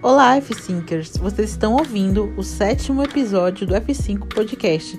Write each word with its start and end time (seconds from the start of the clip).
Olá, 0.00 0.36
F5ers! 0.36 1.18
Vocês 1.18 1.50
estão 1.50 1.72
ouvindo 1.72 2.32
o 2.36 2.42
sétimo 2.44 3.02
episódio 3.02 3.66
do 3.66 3.74
F5 3.74 4.32
Podcast. 4.32 4.96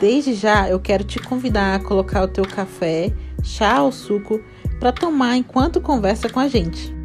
Desde 0.00 0.32
já 0.32 0.70
eu 0.70 0.80
quero 0.80 1.04
te 1.04 1.18
convidar 1.18 1.74
a 1.74 1.78
colocar 1.78 2.22
o 2.22 2.28
teu 2.28 2.46
café, 2.46 3.12
chá 3.42 3.82
ou 3.82 3.92
suco 3.92 4.40
para 4.80 4.90
tomar 4.90 5.36
enquanto 5.36 5.82
conversa 5.82 6.30
com 6.30 6.40
a 6.40 6.48
gente. 6.48 6.96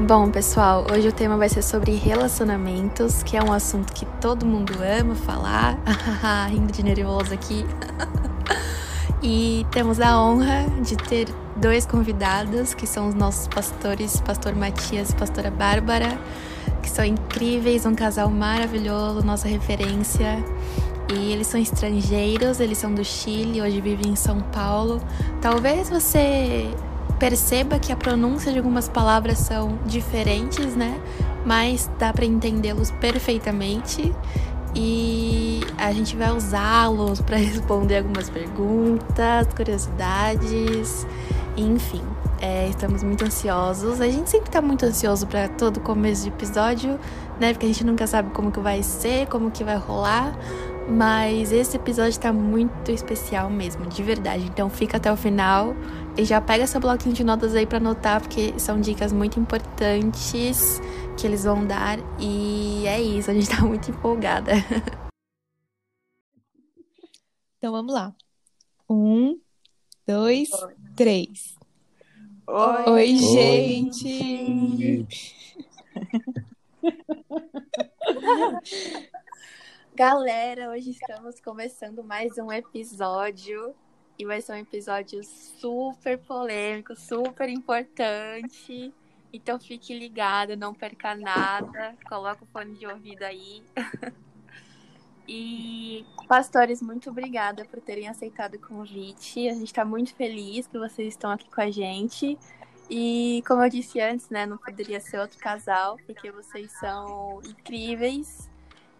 Bom, 0.00 0.28
pessoal, 0.32 0.88
hoje 0.92 1.06
o 1.06 1.12
tema 1.12 1.36
vai 1.36 1.48
ser 1.48 1.62
sobre 1.62 1.94
relacionamentos, 1.94 3.22
que 3.22 3.36
é 3.36 3.42
um 3.44 3.52
assunto 3.52 3.92
que 3.92 4.04
todo 4.20 4.44
mundo 4.44 4.72
ama 4.82 5.14
falar. 5.14 5.78
Rindo 6.50 6.72
de 6.72 6.82
nervoso 6.82 7.32
aqui. 7.32 7.64
e 9.22 9.64
temos 9.70 10.00
a 10.00 10.20
honra 10.20 10.66
de 10.82 10.96
ter 10.96 11.28
dois 11.56 11.86
convidados, 11.86 12.74
que 12.74 12.86
são 12.86 13.08
os 13.08 13.14
nossos 13.14 13.48
pastores, 13.48 14.20
pastor 14.20 14.54
Matias 14.54 15.10
e 15.10 15.16
pastora 15.16 15.50
Bárbara, 15.50 16.18
que 16.82 16.90
são 16.90 17.04
incríveis, 17.04 17.86
um 17.86 17.94
casal 17.94 18.30
maravilhoso, 18.30 19.24
nossa 19.24 19.48
referência. 19.48 20.44
E 21.12 21.32
eles 21.32 21.46
são 21.46 21.60
estrangeiros, 21.60 22.58
eles 22.58 22.78
são 22.78 22.92
do 22.92 23.04
Chile, 23.04 23.62
hoje 23.62 23.80
vivem 23.80 24.12
em 24.12 24.16
São 24.16 24.40
Paulo. 24.40 25.00
Talvez 25.40 25.88
você 25.88 26.68
perceba 27.18 27.78
que 27.78 27.92
a 27.92 27.96
pronúncia 27.96 28.52
de 28.52 28.58
algumas 28.58 28.88
palavras 28.88 29.38
são 29.38 29.78
diferentes, 29.86 30.74
né? 30.74 31.00
Mas 31.44 31.88
dá 31.98 32.12
para 32.12 32.24
entendê-los 32.24 32.90
perfeitamente 32.90 34.12
e 34.74 35.60
a 35.78 35.90
gente 35.92 36.14
vai 36.16 36.30
usá-los 36.30 37.20
para 37.20 37.36
responder 37.38 37.98
algumas 37.98 38.28
perguntas, 38.28 39.46
curiosidades, 39.56 41.06
enfim. 41.56 42.02
É, 42.40 42.68
estamos 42.68 43.02
muito 43.02 43.24
ansiosos. 43.24 44.00
A 44.00 44.08
gente 44.08 44.28
sempre 44.28 44.48
está 44.48 44.60
muito 44.60 44.84
ansioso 44.84 45.26
para 45.26 45.48
todo 45.48 45.80
começo 45.80 46.24
de 46.24 46.28
episódio, 46.28 46.98
né? 47.40 47.52
Porque 47.52 47.66
a 47.66 47.68
gente 47.68 47.84
nunca 47.84 48.06
sabe 48.06 48.30
como 48.30 48.52
que 48.52 48.60
vai 48.60 48.82
ser, 48.82 49.26
como 49.28 49.50
que 49.50 49.64
vai 49.64 49.76
rolar. 49.76 50.36
Mas 50.88 51.50
esse 51.50 51.76
episódio 51.76 52.10
está 52.10 52.32
muito 52.32 52.92
especial 52.92 53.50
mesmo, 53.50 53.86
de 53.86 54.02
verdade. 54.02 54.44
Então 54.44 54.70
fica 54.70 54.98
até 54.98 55.12
o 55.12 55.16
final 55.16 55.74
e 56.16 56.24
já 56.24 56.40
pega 56.40 56.66
seu 56.66 56.80
bloquinho 56.80 57.14
de 57.14 57.24
notas 57.24 57.54
aí 57.54 57.66
para 57.66 57.78
anotar, 57.78 58.20
porque 58.20 58.54
são 58.58 58.80
dicas 58.80 59.12
muito 59.12 59.40
importantes 59.40 60.80
que 61.16 61.26
eles 61.26 61.44
vão 61.44 61.66
dar. 61.66 61.98
E 62.20 62.86
é 62.86 63.00
isso, 63.00 63.30
a 63.30 63.34
gente 63.34 63.48
tá 63.48 63.62
muito 63.62 63.90
empolgada. 63.90 64.52
Então 67.58 67.72
vamos 67.72 67.92
lá. 67.92 68.14
Um, 68.88 69.40
dois, 70.06 70.48
três. 70.96 71.54
Oi, 72.46 72.90
Oi 72.90 73.16
gente! 73.16 75.06
Galera, 79.94 80.70
hoje 80.70 80.92
estamos 80.92 81.38
começando 81.38 82.02
mais 82.02 82.38
um 82.38 82.50
episódio 82.50 83.74
e 84.18 84.24
vai 84.24 84.40
ser 84.40 84.52
um 84.52 84.56
episódio 84.56 85.22
super 85.22 86.16
polêmico, 86.16 86.96
super 86.96 87.50
importante. 87.50 88.90
Então 89.30 89.60
fique 89.60 89.92
ligado, 89.92 90.56
não 90.56 90.72
perca 90.72 91.14
nada, 91.14 91.94
coloca 92.08 92.42
o 92.42 92.46
fone 92.46 92.74
de 92.74 92.86
ouvido 92.86 93.22
aí. 93.22 93.62
e 95.28 96.04
pastores, 96.28 96.80
muito 96.80 97.10
obrigada 97.10 97.64
por 97.64 97.80
terem 97.80 98.08
aceitado 98.08 98.54
o 98.54 98.60
convite. 98.60 99.48
A 99.48 99.54
gente 99.54 99.66
está 99.66 99.84
muito 99.84 100.14
feliz 100.14 100.66
que 100.66 100.78
vocês 100.78 101.08
estão 101.08 101.30
aqui 101.30 101.48
com 101.50 101.60
a 101.60 101.70
gente. 101.70 102.38
E 102.88 103.42
como 103.46 103.64
eu 103.64 103.68
disse 103.68 104.00
antes, 104.00 104.28
né, 104.30 104.46
não 104.46 104.56
poderia 104.56 105.00
ser 105.00 105.18
outro 105.18 105.38
casal, 105.38 105.96
porque 106.06 106.30
vocês 106.30 106.70
são 106.78 107.40
incríveis 107.44 108.48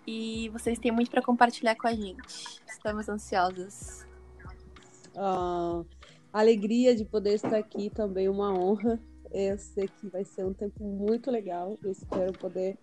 e 0.04 0.48
vocês 0.50 0.78
têm 0.78 0.90
muito 0.90 1.10
para 1.10 1.22
compartilhar 1.22 1.76
com 1.76 1.86
a 1.86 1.94
gente. 1.94 2.60
Estamos 2.66 3.08
ansiosos. 3.08 4.04
Ah, 5.14 5.84
alegria 6.32 6.94
de 6.96 7.04
poder 7.04 7.34
estar 7.34 7.56
aqui 7.56 7.88
também, 7.90 8.28
uma 8.28 8.52
honra. 8.52 9.00
Eu 9.30 9.58
sei 9.58 9.88
que 9.88 10.08
vai 10.08 10.24
ser 10.24 10.44
um 10.44 10.52
tempo 10.52 10.82
muito 10.82 11.30
legal. 11.30 11.78
Eu 11.82 11.92
espero 11.92 12.32
poder 12.32 12.76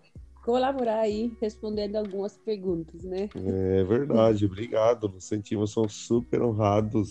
colaborar 0.44 1.00
aí, 1.00 1.32
respondendo 1.40 1.96
algumas 1.96 2.36
perguntas, 2.36 3.02
né? 3.02 3.30
É 3.34 3.82
verdade, 3.82 4.44
obrigado. 4.44 5.08
Nos 5.08 5.24
sentimos 5.24 5.72
são 5.72 5.88
super 5.88 6.42
honrados 6.42 7.08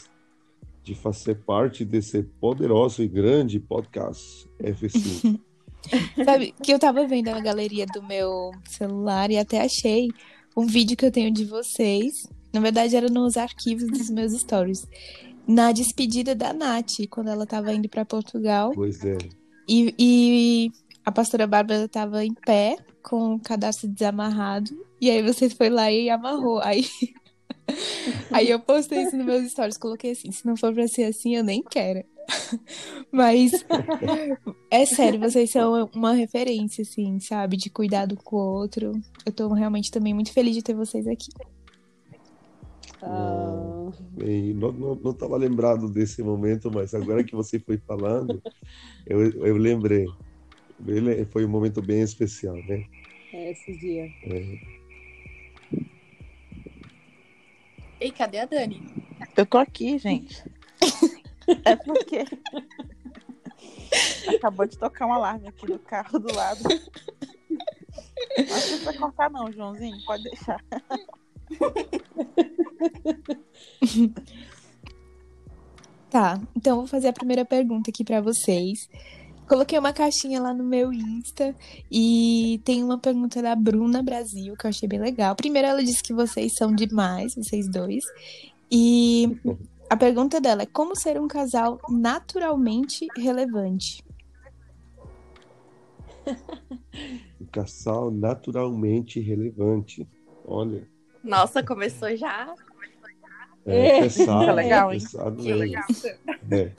de 0.83 0.93
fazer 0.93 1.35
parte 1.35 1.83
desse 1.83 2.21
poderoso 2.21 3.01
e 3.01 3.07
grande 3.07 3.59
podcast 3.59 4.47
F5. 4.61 5.39
Sabe 6.23 6.53
que 6.63 6.71
eu 6.71 6.79
tava 6.79 7.07
vendo 7.07 7.31
na 7.31 7.41
galeria 7.41 7.85
do 7.87 8.03
meu 8.03 8.51
celular 8.65 9.31
e 9.31 9.37
até 9.37 9.61
achei 9.61 10.09
um 10.55 10.67
vídeo 10.67 10.95
que 10.95 11.05
eu 11.05 11.11
tenho 11.11 11.33
de 11.33 11.43
vocês. 11.43 12.13
Na 12.53 12.61
verdade, 12.61 12.95
era 12.95 13.09
nos 13.09 13.35
arquivos 13.35 13.87
dos 13.87 14.09
meus 14.11 14.31
stories. 14.33 14.87
Na 15.47 15.71
despedida 15.71 16.35
da 16.35 16.53
Nath, 16.53 17.07
quando 17.09 17.29
ela 17.29 17.45
tava 17.45 17.73
indo 17.73 17.89
para 17.89 18.05
Portugal. 18.05 18.71
Pois 18.75 19.03
é. 19.03 19.17
E, 19.67 19.93
e 19.97 20.71
a 21.05 21.11
pastora 21.11 21.47
Bárbara 21.47 21.87
tava 21.87 22.23
em 22.25 22.33
pé, 22.33 22.77
com 23.01 23.35
o 23.35 23.39
cadastro 23.39 23.87
desamarrado. 23.87 24.71
E 24.99 25.09
aí 25.09 25.21
você 25.21 25.49
foi 25.49 25.69
lá 25.69 25.91
e 25.91 26.09
amarrou. 26.09 26.59
Aí, 26.61 26.85
aí 28.31 28.49
eu 28.49 28.59
postei 28.59 29.03
isso 29.03 29.17
nos 29.17 29.25
meus 29.25 29.51
stories, 29.51 29.77
coloquei 29.77 30.11
assim, 30.11 30.31
se 30.31 30.45
não 30.45 30.55
for 30.55 30.73
pra 30.73 30.87
ser 30.87 31.05
assim, 31.05 31.35
eu 31.35 31.43
nem 31.43 31.61
quero. 31.61 32.03
Mas 33.11 33.51
é 34.71 34.85
sério, 34.85 35.19
vocês 35.19 35.51
são 35.51 35.89
uma 35.93 36.13
referência, 36.13 36.81
assim, 36.81 37.19
sabe? 37.19 37.57
De 37.57 37.69
cuidado 37.69 38.15
com 38.15 38.37
o 38.37 38.53
outro. 38.53 38.93
Eu 39.25 39.31
tô 39.31 39.49
realmente 39.49 39.91
também 39.91 40.13
muito 40.13 40.31
feliz 40.31 40.55
de 40.55 40.63
ter 40.63 40.73
vocês 40.73 41.05
aqui. 41.05 41.29
Ah, 43.01 43.63
Bem, 44.11 44.53
não, 44.53 44.71
não, 44.71 44.95
não 44.95 45.11
estava 45.11 45.35
lembrado 45.37 45.89
desse 45.89 46.21
momento, 46.23 46.71
mas 46.71 46.93
agora 46.93 47.23
que 47.23 47.35
você 47.35 47.59
foi 47.59 47.77
falando, 47.77 48.41
eu, 49.05 49.21
eu 49.45 49.57
lembrei. 49.57 50.05
Ele- 50.85 51.25
Foi 51.25 51.45
um 51.45 51.49
momento 51.49 51.81
bem 51.81 52.01
especial, 52.01 52.55
né? 52.55 52.85
é 53.33 53.51
esse 53.51 53.75
dia. 53.77 54.05
É, 54.23 54.59
E 58.01 58.11
cadê 58.11 58.39
a 58.39 58.45
Dani? 58.45 58.81
Eu 59.35 59.45
tô 59.45 59.57
aqui, 59.57 59.97
gente. 59.97 60.43
É 61.65 61.75
porque 61.75 62.23
acabou 64.33 64.65
de 64.65 64.77
tocar 64.77 65.05
um 65.05 65.11
alarme 65.11 65.45
aqui 65.49 65.69
no 65.69 65.77
carro 65.77 66.17
do 66.17 66.33
lado. 66.33 66.63
Não 68.37 68.45
precisa 68.45 68.93
cortar 68.97 69.29
não, 69.29 69.51
Joãozinho, 69.51 69.97
pode 70.05 70.23
deixar. 70.23 70.63
Tá, 76.09 76.39
então 76.55 76.73
eu 76.73 76.77
vou 76.77 76.87
fazer 76.87 77.07
a 77.07 77.13
primeira 77.13 77.43
pergunta 77.43 77.89
aqui 77.89 78.03
pra 78.03 78.21
vocês. 78.21 78.87
Coloquei 79.47 79.77
uma 79.77 79.93
caixinha 79.93 80.41
lá 80.41 80.53
no 80.53 80.63
meu 80.63 80.91
Insta 80.93 81.55
e 81.91 82.61
tem 82.63 82.83
uma 82.83 82.97
pergunta 82.97 83.41
da 83.41 83.55
Bruna 83.55 84.01
Brasil 84.01 84.55
que 84.57 84.65
eu 84.65 84.69
achei 84.69 84.87
bem 84.87 84.99
legal. 84.99 85.35
Primeiro, 85.35 85.67
ela 85.67 85.83
disse 85.83 86.01
que 86.01 86.13
vocês 86.13 86.53
são 86.57 86.73
demais, 86.73 87.35
vocês 87.35 87.67
dois. 87.69 88.03
E 88.71 89.37
a 89.89 89.97
pergunta 89.97 90.39
dela 90.41 90.63
é: 90.63 90.65
como 90.65 90.95
ser 90.95 91.19
um 91.19 91.27
casal 91.27 91.79
naturalmente 91.89 93.05
relevante? 93.17 94.03
um 97.41 97.45
casal 97.51 98.09
naturalmente 98.11 99.19
relevante. 99.19 100.07
Olha, 100.45 100.87
Nossa, 101.23 101.61
começou 101.63 102.15
já? 102.15 102.53
é 103.65 103.97
É. 103.97 104.01
pesado, 104.01 104.45
Tá 104.47 104.53
legal, 104.53 104.91
é 104.91 104.95
hein? 104.95 105.01
pesado 105.01 105.43
Que 105.43 105.53
mesmo. 105.53 105.81
isso? 105.89 106.07
É. 106.51 106.71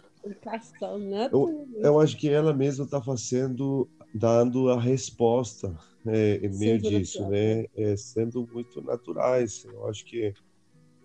Né? 1.68 1.88
Eu 1.88 2.00
acho 2.00 2.16
que 2.16 2.28
ela 2.28 2.52
mesma 2.52 2.84
está 2.84 3.02
fazendo, 3.02 3.88
dando 4.14 4.70
a 4.70 4.80
resposta 4.80 5.76
é, 6.06 6.36
em 6.36 6.58
meio 6.58 6.80
Sendo 6.80 6.88
disso, 6.88 7.28
né? 7.28 7.66
É, 7.76 7.96
sendo 7.96 8.48
muito 8.52 8.82
naturais. 8.82 9.64
Eu 9.64 9.86
acho 9.88 10.04
que 10.04 10.32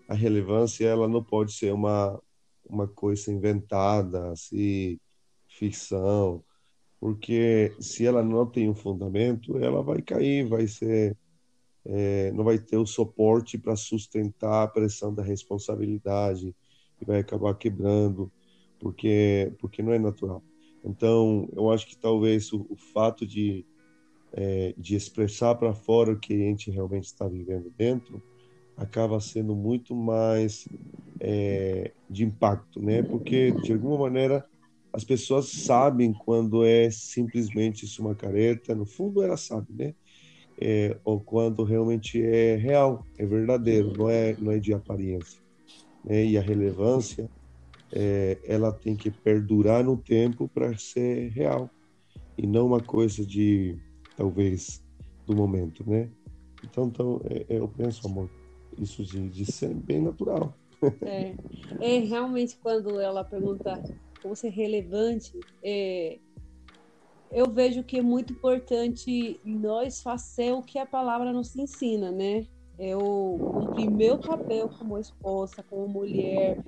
a 0.08 0.14
relevância 0.14 0.86
ela 0.86 1.08
não 1.08 1.22
pode 1.22 1.52
ser 1.52 1.72
uma 1.72 2.20
uma 2.70 2.86
coisa 2.86 3.32
inventada, 3.32 4.30
assim, 4.30 4.98
ficção, 5.48 6.42
porque 7.00 7.74
se 7.80 8.06
ela 8.06 8.22
não 8.22 8.46
tem 8.46 8.68
um 8.68 8.74
fundamento, 8.74 9.58
ela 9.58 9.82
vai 9.82 10.00
cair, 10.00 10.46
vai 10.46 10.66
ser, 10.66 11.16
é, 11.84 12.30
não 12.32 12.44
vai 12.44 12.58
ter 12.58 12.76
o 12.76 12.86
suporte 12.86 13.58
para 13.58 13.74
sustentar 13.74 14.64
a 14.64 14.68
pressão 14.68 15.12
da 15.12 15.22
responsabilidade 15.22 16.54
e 17.00 17.04
vai 17.04 17.18
acabar 17.20 17.54
quebrando 17.54 18.30
porque 18.80 19.52
porque 19.58 19.82
não 19.82 19.92
é 19.92 19.98
natural. 19.98 20.42
Então, 20.84 21.48
eu 21.52 21.70
acho 21.70 21.86
que 21.86 21.96
talvez 21.96 22.52
o, 22.52 22.66
o 22.68 22.76
fato 22.76 23.26
de 23.26 23.64
é, 24.32 24.74
de 24.76 24.96
expressar 24.96 25.54
para 25.56 25.74
fora 25.74 26.12
o 26.12 26.18
que 26.18 26.32
a 26.32 26.38
gente 26.38 26.70
realmente 26.70 27.04
está 27.04 27.28
vivendo 27.28 27.72
dentro 27.76 28.22
acaba 28.76 29.20
sendo 29.20 29.54
muito 29.54 29.94
mais 29.94 30.66
é, 31.20 31.92
de 32.08 32.24
impacto, 32.24 32.80
né? 32.80 33.02
Porque 33.02 33.52
de 33.52 33.72
alguma 33.72 33.98
maneira 33.98 34.44
as 34.92 35.04
pessoas 35.04 35.48
sabem 35.50 36.12
quando 36.12 36.64
é 36.64 36.90
simplesmente 36.90 37.84
isso 37.84 38.02
uma 38.02 38.14
careta, 38.14 38.74
no 38.74 38.86
fundo 38.86 39.22
ela 39.22 39.36
sabe, 39.36 39.72
né? 39.72 39.94
É, 40.60 40.96
ou 41.04 41.20
quando 41.20 41.62
realmente 41.62 42.22
é 42.22 42.56
real, 42.56 43.06
é 43.18 43.24
verdadeiro, 43.24 43.92
não 43.96 44.10
é, 44.10 44.36
não 44.38 44.52
é 44.52 44.58
de 44.58 44.74
aparência. 44.74 45.40
Né? 46.04 46.24
E 46.24 46.38
a 46.38 46.42
relevância, 46.42 47.30
é, 47.92 48.38
ela 48.44 48.72
tem 48.72 48.96
que 48.96 49.10
perdurar 49.10 49.84
no 49.84 49.96
tempo 49.96 50.48
para 50.48 50.76
ser 50.76 51.28
real 51.30 51.70
e 52.36 52.46
não 52.46 52.66
uma 52.66 52.80
coisa 52.80 53.24
de 53.24 53.76
talvez 54.16 54.82
do 55.26 55.34
momento, 55.34 55.88
né? 55.88 56.10
Então, 56.64 56.86
então 56.86 57.20
é, 57.24 57.54
é, 57.54 57.58
eu 57.58 57.68
penso, 57.68 58.06
amor, 58.06 58.30
isso 58.78 59.04
de, 59.04 59.28
de 59.28 59.50
ser 59.50 59.74
bem 59.74 60.02
natural. 60.02 60.54
É, 61.02 61.34
é 61.80 61.98
realmente 61.98 62.56
quando 62.56 62.98
ela 62.98 63.24
pergunta 63.24 63.82
como 64.22 64.34
ser 64.36 64.50
relevante, 64.50 65.38
é, 65.62 66.18
eu 67.30 67.50
vejo 67.50 67.82
que 67.84 67.98
é 67.98 68.02
muito 68.02 68.32
importante 68.32 69.40
nós 69.44 70.02
fazer 70.02 70.52
o 70.52 70.62
que 70.62 70.78
a 70.78 70.86
palavra 70.86 71.32
nos 71.32 71.54
ensina, 71.56 72.10
né? 72.10 72.46
Eu 72.78 73.42
cumprir 73.52 73.88
meu 73.88 74.18
papel 74.18 74.68
como 74.78 74.98
esposa, 74.98 75.62
como 75.62 75.86
mulher, 75.86 76.58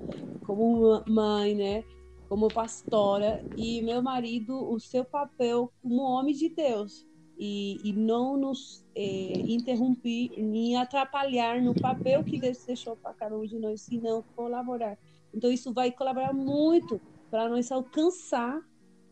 como 0.45 1.03
mãe, 1.07 1.55
né? 1.55 1.83
Como 2.29 2.47
pastora, 2.47 3.45
e 3.55 3.81
meu 3.81 4.01
marido, 4.01 4.55
o 4.71 4.79
seu 4.79 5.05
papel 5.05 5.71
como 5.81 6.01
homem 6.01 6.33
de 6.33 6.49
Deus. 6.49 7.05
E, 7.37 7.79
e 7.83 7.93
não 7.93 8.37
nos 8.37 8.85
é, 8.95 9.33
interromper, 9.39 10.31
nem 10.37 10.77
atrapalhar 10.77 11.61
no 11.61 11.73
papel 11.73 12.23
que 12.23 12.39
Deus 12.39 12.63
deixou 12.65 12.95
para 12.95 13.13
cada 13.13 13.35
um 13.35 13.45
de 13.45 13.57
nós, 13.57 13.81
senão 13.81 14.23
colaborar. 14.35 14.97
Então, 15.33 15.51
isso 15.51 15.73
vai 15.73 15.91
colaborar 15.91 16.31
muito 16.31 17.01
para 17.29 17.49
nós 17.49 17.71
alcançar 17.71 18.61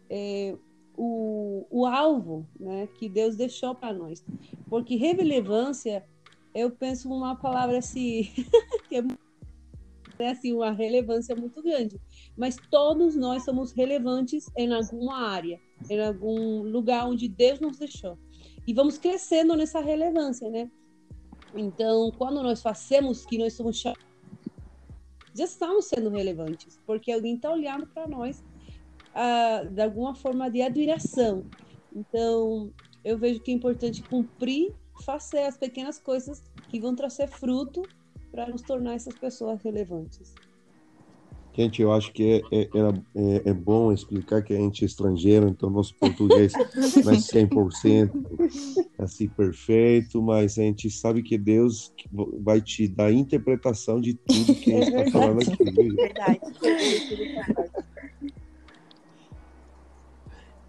é, 0.10 0.56
o, 0.96 1.66
o 1.70 1.86
alvo 1.86 2.48
né, 2.60 2.88
que 3.00 3.10
Deus 3.10 3.36
deixou 3.36 3.74
para 3.74 3.94
nós. 3.94 4.24
Porque 4.70 4.96
relevância, 4.96 6.06
eu 6.54 6.70
penso 6.70 7.10
uma 7.10 7.36
palavra 7.36 7.80
assim, 7.80 8.30
que 8.88 8.98
é 8.98 9.04
né, 10.22 10.32
assim, 10.32 10.54
uma 10.54 10.72
relevância 10.72 11.36
muito 11.36 11.62
grande. 11.62 12.00
Mas 12.38 12.56
todos 12.70 13.16
nós 13.16 13.44
somos 13.44 13.72
relevantes 13.72 14.46
em 14.58 14.72
alguma 14.74 15.30
área, 15.30 15.60
em 15.90 16.00
algum 16.00 16.64
lugar 16.64 17.08
onde 17.08 17.28
Deus 17.28 17.60
nos 17.60 17.78
deixou. 17.78 18.18
E 18.68 18.74
vamos 18.74 18.98
crescendo 18.98 19.56
nessa 19.56 19.80
relevância, 19.82 20.50
né? 20.50 20.70
Então, 21.56 22.12
quando 22.18 22.42
nós 22.44 22.62
fazemos 22.62 23.26
que 23.26 23.38
nós 23.38 23.54
somos 23.54 23.78
chamados 23.78 24.12
já 25.34 25.46
estamos 25.46 25.86
sendo 25.86 26.10
relevantes, 26.10 26.80
porque 26.86 27.12
alguém 27.12 27.36
está 27.36 27.52
olhando 27.52 27.88
para 27.88 28.08
nós 28.08 28.44
ah, 29.16 29.64
de 29.64 29.82
alguma 29.82 30.14
forma 30.14 30.50
de 30.50 30.62
admiração. 30.62 31.46
Então, 31.96 32.72
eu 33.04 33.18
vejo 33.18 33.40
que 33.40 33.52
é 33.52 33.54
importante 33.54 34.04
cumprir, 34.04 34.74
fazer 35.06 35.44
as 35.44 35.58
pequenas 35.58 35.98
coisas 35.98 36.44
que 36.70 36.80
vão 36.80 36.96
trazer 36.96 37.28
fruto 37.28 37.82
para 38.32 38.48
nos 38.48 38.62
tornar 38.62 38.94
essas 38.94 39.14
pessoas 39.16 39.62
relevantes. 39.62 40.34
Gente, 41.54 41.82
eu 41.82 41.92
acho 41.92 42.14
que 42.14 42.42
é, 42.50 42.62
é, 42.62 42.62
é, 42.64 43.50
é, 43.50 43.54
bom 43.54 43.92
explicar 43.92 44.42
que 44.42 44.54
a 44.54 44.58
gente 44.58 44.86
é 44.86 44.86
estrangeiro, 44.86 45.50
então 45.50 45.70
nosso 45.70 45.94
português 45.96 46.54
não 46.54 47.12
é 47.12 47.18
100% 47.18 48.10
assim 48.98 49.28
perfeito, 49.28 50.22
mas 50.22 50.58
a 50.58 50.62
gente 50.62 50.90
sabe 50.90 51.22
que 51.22 51.38
Deus 51.38 51.94
vai 52.40 52.62
te 52.62 52.88
dar 52.88 53.08
a 53.08 53.12
interpretação 53.12 54.00
de 54.00 54.14
tudo 54.14 54.56
que 54.56 54.74
a 54.74 54.82
gente 54.82 54.96
está 54.96 55.12
falando 55.12 55.42
aqui. 55.42 55.90
Verdade. 55.94 56.40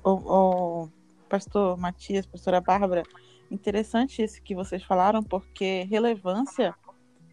o, 0.02 0.10
o 0.10 0.88
pastor 1.28 1.78
Matias, 1.78 2.26
pastora 2.26 2.60
Bárbara, 2.60 3.04
interessante 3.52 4.20
isso 4.20 4.42
que 4.42 4.52
vocês 4.52 4.82
falaram, 4.82 5.22
porque 5.22 5.84
relevância 5.84 6.74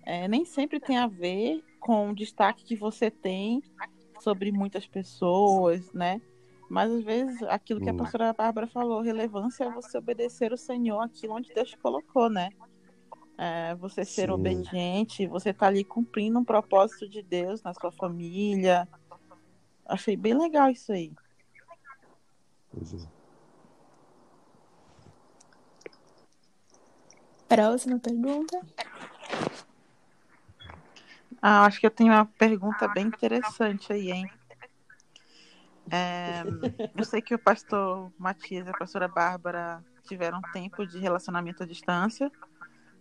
é, 0.04 0.28
nem 0.28 0.46
sempre 0.46 0.80
tem 0.80 0.98
a 0.98 1.07
ver 1.07 1.63
com 1.80 2.10
o 2.10 2.16
destaque 2.16 2.63
que 2.63 2.75
você 2.75 3.10
tem 3.10 3.62
sobre 4.19 4.51
muitas 4.51 4.86
pessoas, 4.86 5.92
né? 5.94 6.22
Mas 6.69 6.92
às 6.92 7.04
vezes 7.04 7.42
aquilo 7.44 7.81
que 7.81 7.90
a 7.90 7.94
hum. 7.94 7.98
pastora 7.98 8.34
Bárbara 8.34 8.68
falou, 8.68 9.01
relevância 9.01 9.63
é 9.63 9.72
você 9.72 9.98
obedecer 9.98 10.54
o 10.54 10.57
Senhor 10.57 11.01
aquilo 11.01 11.34
onde 11.36 11.54
Deus 11.54 11.69
te 11.69 11.78
colocou, 11.78 12.30
né? 12.30 12.50
É, 13.38 13.74
você 13.75 14.04
ser 14.04 14.28
Sim. 14.28 14.34
obediente, 14.34 15.25
você 15.25 15.54
tá 15.54 15.68
ali 15.68 15.84
cumprindo 15.84 16.38
um 16.38 16.44
propósito 16.44 17.07
de 17.07 17.24
Deus 17.24 17.63
na 17.63 17.74
sua 17.74 17.92
família. 17.92 18.88
Achei 19.86 20.16
bem 20.16 20.38
legal 20.38 20.69
isso 20.69 20.92
aí. 20.92 21.12
É. 22.75 23.19
Próxima 27.48 27.98
pergunta. 27.98 28.62
Ah, 31.42 31.66
acho 31.66 31.80
que 31.80 31.86
eu 31.86 31.92
tenho 31.92 32.12
uma 32.12 32.26
pergunta 32.26 32.88
bem 32.88 33.08
interessante 33.08 33.94
aí, 33.94 34.12
hein? 34.12 34.30
É, 35.92 36.44
eu 36.96 37.04
sei 37.04 37.22
que 37.22 37.34
o 37.34 37.40
pastor 37.40 38.12
Matias 38.18 38.68
e 38.68 38.70
a 38.70 38.74
pastora 38.74 39.08
Bárbara 39.08 39.84
tiveram 40.04 40.42
tempo 40.54 40.86
de 40.86 41.00
relacionamento 41.00 41.64
à 41.64 41.66
distância. 41.66 42.32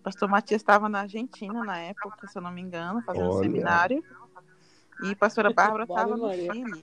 O 0.00 0.02
pastor 0.04 0.28
Matias 0.28 0.62
estava 0.62 0.88
na 0.88 1.00
Argentina 1.00 1.64
na 1.64 1.78
época, 1.78 2.26
se 2.26 2.38
eu 2.38 2.42
não 2.42 2.52
me 2.52 2.60
engano, 2.60 3.02
fazendo 3.02 3.26
Olha. 3.26 3.38
um 3.38 3.42
seminário. 3.42 4.04
E 5.00 5.12
a 5.12 5.16
pastora 5.16 5.52
Bárbara 5.52 5.82
estava 5.82 6.16
no 6.16 6.32
Chile. 6.32 6.82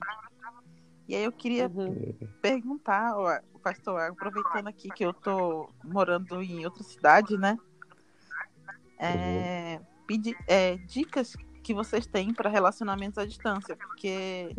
E 1.08 1.16
aí 1.16 1.24
eu 1.24 1.32
queria 1.32 1.68
uhum. 1.68 2.14
perguntar, 2.42 3.18
ó, 3.18 3.40
pastor, 3.64 4.02
aproveitando 4.02 4.68
aqui 4.68 4.92
que 4.92 5.06
eu 5.06 5.14
tô 5.14 5.70
morando 5.84 6.42
em 6.42 6.66
outra 6.66 6.84
cidade, 6.84 7.38
né? 7.38 7.58
É, 8.98 9.80
uhum 9.80 9.95
pedir 10.08 10.36
é, 10.48 10.78
dicas 10.78 11.36
que 11.64 11.74
vocês 11.74 12.06
têm 12.06 12.34
para 12.34 12.50
relacionamentos 12.50 13.18
à 13.18 13.26
distância, 13.26 13.76
porque. 13.76 14.56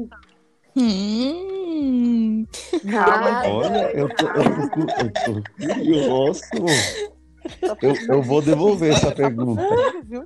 Hum. 0.76 2.44
Olha, 2.84 3.92
eu 3.92 4.08
tô, 4.14 4.26
eu 4.26 4.68
tô, 4.68 4.82
eu 5.00 5.12
tô 5.12 5.74
curioso. 5.74 6.42
Eu, 7.80 7.94
eu 8.16 8.22
vou 8.22 8.42
devolver 8.42 8.92
essa 8.92 9.12
pergunta. 9.14 9.62
Viu? 10.04 10.24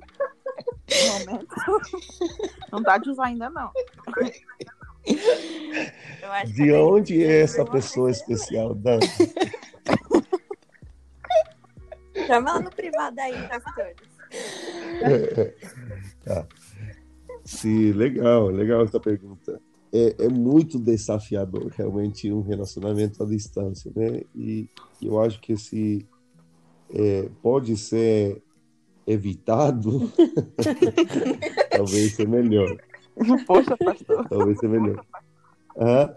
Não 2.71 2.81
dá 2.81 2.97
de 2.97 3.09
usar 3.09 3.27
ainda, 3.27 3.49
não. 3.49 3.71
de 6.47 6.73
onde 6.73 7.23
é 7.23 7.41
essa 7.41 7.63
pessoa 7.65 8.11
especial, 8.11 8.75
Dan? 8.75 8.99
Chama 12.27 12.49
ela 12.49 12.59
no 12.59 12.71
privado 12.71 13.19
aí, 13.19 13.47
pastores. 13.47 14.10
Tá. 16.23 16.47
Sim, 17.43 17.91
legal, 17.91 18.47
legal 18.47 18.83
essa 18.83 18.99
pergunta. 18.99 19.59
É, 19.93 20.25
é, 20.25 20.29
muito 20.29 20.79
desafiador, 20.79 21.67
realmente, 21.75 22.31
um 22.31 22.41
relacionamento 22.41 23.21
à 23.21 23.25
distância, 23.25 23.91
né? 23.93 24.21
E 24.33 24.69
eu 25.01 25.19
acho 25.19 25.41
que 25.41 25.57
se 25.57 26.07
é, 26.89 27.29
pode 27.41 27.75
ser 27.75 28.41
evitado, 29.05 30.11
talvez 31.69 32.13
seja 32.15 32.29
melhor. 32.29 32.77
Poxa, 33.45 33.75
pastor. 33.77 34.29
Talvez 34.29 34.59
seja 34.59 34.79
melhor. 34.79 35.05
Ah? 35.77 36.15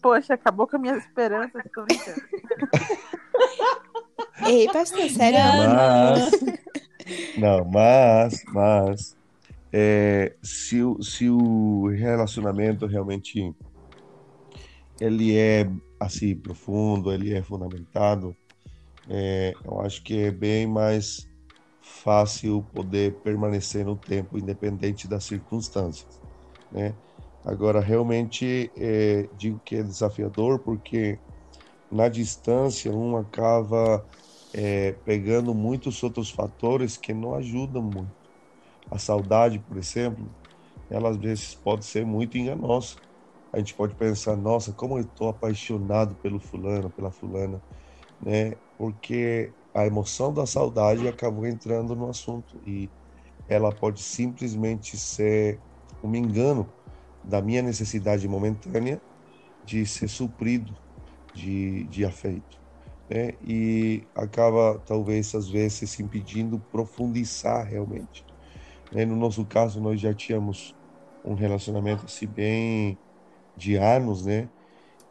Poxa, 0.00 0.34
acabou 0.34 0.66
com 0.66 0.76
as 0.76 0.82
minhas 0.82 1.04
esperanças, 1.04 1.62
tô 1.72 1.84
brincando. 1.84 2.22
Ei, 4.46 4.66
pastor, 4.72 5.08
sério? 5.08 5.38
Mas, 5.38 6.30
não, 7.38 7.64
mas, 7.64 8.42
mas 8.52 9.16
é, 9.72 10.34
se, 10.42 10.82
o, 10.82 11.02
se 11.02 11.28
o 11.30 11.88
relacionamento 11.88 12.86
realmente 12.86 13.54
ele 15.00 15.36
é 15.36 15.68
assim 15.98 16.36
profundo, 16.36 17.12
ele 17.12 17.32
é 17.32 17.42
fundamentado, 17.42 18.36
é, 19.08 19.52
eu 19.64 19.80
acho 19.80 20.02
que 20.02 20.16
é 20.16 20.30
bem 20.30 20.66
mais 20.66 21.26
fácil 21.80 22.62
poder 22.72 23.20
permanecer 23.22 23.84
no 23.84 23.96
tempo, 23.96 24.38
independente 24.38 25.08
das 25.08 25.24
circunstâncias, 25.24 26.20
né? 26.70 26.94
Agora, 27.44 27.80
realmente, 27.80 28.70
é, 28.76 29.28
digo 29.36 29.60
que 29.64 29.76
é 29.76 29.82
desafiador 29.82 30.60
porque 30.60 31.18
na 31.90 32.08
distância 32.08 32.92
um 32.92 33.16
acaba 33.16 34.06
é, 34.52 34.92
pegando 34.92 35.54
muitos 35.54 36.02
outros 36.02 36.30
fatores 36.30 36.96
que 36.96 37.12
não 37.14 37.34
ajudam 37.34 37.82
muito. 37.82 38.12
A 38.90 38.98
saudade, 38.98 39.58
por 39.60 39.78
exemplo, 39.78 40.34
ela 40.90 41.10
às 41.10 41.16
vezes 41.18 41.54
pode 41.54 41.86
ser 41.86 42.04
muito 42.06 42.38
enganosa. 42.38 42.96
A 43.52 43.58
gente 43.58 43.74
pode 43.74 43.96
pensar, 43.96 44.36
nossa, 44.36 44.72
como 44.74 44.98
eu 44.98 45.02
estou 45.04 45.28
apaixonado 45.28 46.16
pelo 46.16 46.40
fulano, 46.40 46.90
pela 46.90 47.12
fulana, 47.12 47.62
né? 48.20 48.56
Porque 48.78 49.54
a 49.74 49.86
emoção 49.86 50.32
da 50.34 50.46
saudade 50.46 51.08
acabou 51.08 51.46
entrando 51.46 51.96
no 51.96 52.08
assunto 52.10 52.60
e 52.66 52.90
ela 53.48 53.72
pode 53.72 54.02
simplesmente 54.02 54.98
ser 54.98 55.62
um 56.02 56.14
engano 56.14 56.72
da 57.24 57.42
minha 57.42 57.62
necessidade 57.62 58.26
momentânea 58.28 59.02
de 59.64 59.86
ser 59.86 60.08
suprido 60.08 60.74
de, 61.34 61.86
de 61.88 62.04
afeto. 62.04 62.61
Né? 63.08 63.32
E 63.40 64.08
acaba, 64.14 64.80
talvez, 64.86 65.34
às 65.34 65.48
vezes, 65.48 65.90
se 65.92 66.02
impedindo 66.02 66.60
profundizar 66.70 67.66
realmente. 67.68 68.26
Né? 68.92 69.04
No 69.06 69.16
nosso 69.16 69.46
caso, 69.46 69.80
nós 69.80 70.00
já 70.00 70.14
tínhamos 70.14 70.76
um 71.24 71.34
relacionamento 71.34 72.06
assim, 72.06 72.26
bem 72.28 73.00
de 73.56 73.76
anos, 73.76 74.26
né? 74.26 74.50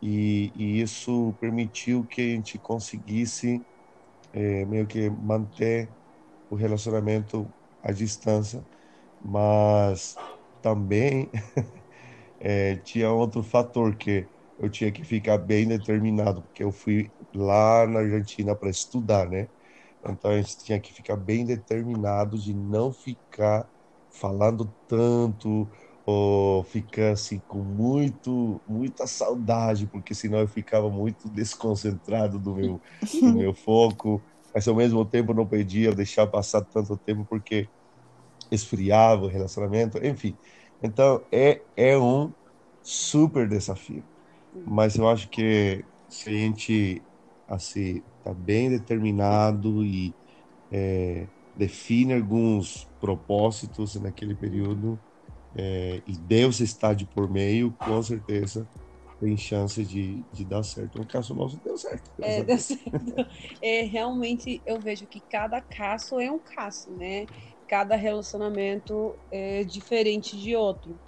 E, 0.01 0.51
e 0.55 0.81
isso 0.81 1.35
permitiu 1.39 2.05
que 2.07 2.21
a 2.21 2.25
gente 2.35 2.59
conseguisse 2.59 3.65
é, 4.33 4.65
meio 4.65 4.87
que 4.87 5.09
manter 5.09 5.95
o 6.49 6.55
relacionamento 6.55 7.53
à 7.83 7.91
distância, 7.93 8.67
mas 9.19 10.19
também 10.61 11.31
é, 12.39 12.77
tinha 12.83 13.11
outro 13.11 13.43
fator 13.43 13.95
que 13.97 14.30
eu 14.61 14.69
tinha 14.71 14.91
que 14.91 15.03
ficar 15.05 15.37
bem 15.39 15.67
determinado, 15.67 16.43
porque 16.43 16.63
eu 16.63 16.71
fui 16.71 17.11
lá 17.35 17.87
na 17.87 17.99
Argentina 18.01 18.55
para 18.57 18.69
estudar, 18.69 19.29
né? 19.29 19.47
Então 20.07 20.31
a 20.31 20.37
gente 20.41 20.57
tinha 20.63 20.79
que 20.81 20.93
ficar 20.93 21.15
bem 21.17 21.45
determinado 21.45 22.37
de 22.39 22.53
não 22.55 22.91
ficar 22.93 23.67
falando 24.09 24.73
tanto 24.87 25.69
ou 26.05 26.63
ficar 26.65 27.11
assim 27.13 27.41
com 27.47 27.63
muito 27.63 28.63
muita 28.67 29.07
saudade, 29.07 29.87
porque 29.87 30.15
senão 30.15 30.39
eu 30.39 30.47
ficava 30.47 30.89
muito 30.89 31.29
desconcentrado 31.29 32.39
do 32.39 32.55
meu 32.55 32.81
do 33.23 33.33
meu 33.37 33.53
foco, 33.53 34.23
mas 34.53 34.67
ao 34.67 34.75
mesmo 34.75 35.07
tempo 35.09 35.33
não 35.33 35.47
podia 35.47 35.93
deixar 35.95 36.27
passar 36.27 36.65
tanto 36.65 36.97
tempo 36.99 37.25
porque 37.27 37.69
esfriava 38.51 39.23
o 39.25 39.27
relacionamento, 39.27 39.97
enfim. 40.05 40.37
Então 40.81 41.25
é 41.31 41.65
é 41.75 41.97
um 41.97 42.33
super 42.83 43.47
desafio. 43.49 44.05
Mas 44.53 44.95
eu 44.95 45.07
acho 45.07 45.29
que 45.29 45.85
se 46.07 46.29
a 46.29 46.33
gente 46.33 47.01
assim 47.47 48.01
está 48.17 48.33
bem 48.33 48.69
determinado 48.69 49.85
e 49.85 50.13
é, 50.71 51.27
define 51.55 52.13
alguns 52.13 52.87
propósitos 52.99 53.95
naquele 53.95 54.35
período 54.35 54.99
é, 55.55 56.01
e 56.07 56.13
Deus 56.17 56.59
está 56.59 56.93
de 56.93 57.05
por 57.05 57.29
meio, 57.29 57.73
com 57.73 58.01
certeza 58.01 58.67
tem 59.19 59.37
chance 59.37 59.85
de, 59.85 60.25
de 60.31 60.43
dar 60.43 60.63
certo. 60.63 60.97
No 60.97 61.05
caso 61.05 61.35
nosso, 61.35 61.61
deu 61.63 61.77
certo. 61.77 62.09
É, 62.21 62.43
deu 62.43 62.57
certo. 62.57 62.81
É, 63.61 63.83
realmente, 63.83 64.63
eu 64.65 64.81
vejo 64.81 65.05
que 65.05 65.21
cada 65.21 65.61
caso 65.61 66.19
é 66.19 66.31
um 66.31 66.39
caso, 66.39 66.91
né? 66.97 67.27
Cada 67.67 67.95
relacionamento 67.95 69.15
é 69.29 69.63
diferente 69.63 70.35
de 70.35 70.55
outro. 70.55 70.99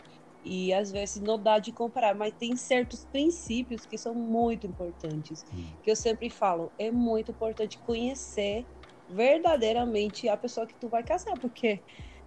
E 0.44 0.74
às 0.74 0.92
vezes 0.92 1.22
não 1.22 1.42
dá 1.42 1.60
de 1.60 1.72
comparar, 1.72 2.16
mas 2.16 2.34
tem 2.38 2.56
certos 2.56 3.06
princípios 3.06 3.86
que 3.86 3.98
são 3.98 4.14
muito 4.14 4.68
importantes. 4.68 5.46
Hum. 5.54 5.66
Que 5.82 5.92
eu 5.92 5.96
sempre 5.96 6.30
falo, 6.30 6.74
é 6.78 6.92
muito 6.92 7.32
importante 7.32 7.80
conhecer 7.80 8.68
verdadeiramente 9.08 10.28
a 10.28 10.38
pessoa 10.38 10.68
que 10.68 10.76
tu 10.80 10.90
vai 10.90 11.04
casar, 11.04 11.38
porque 11.38 11.84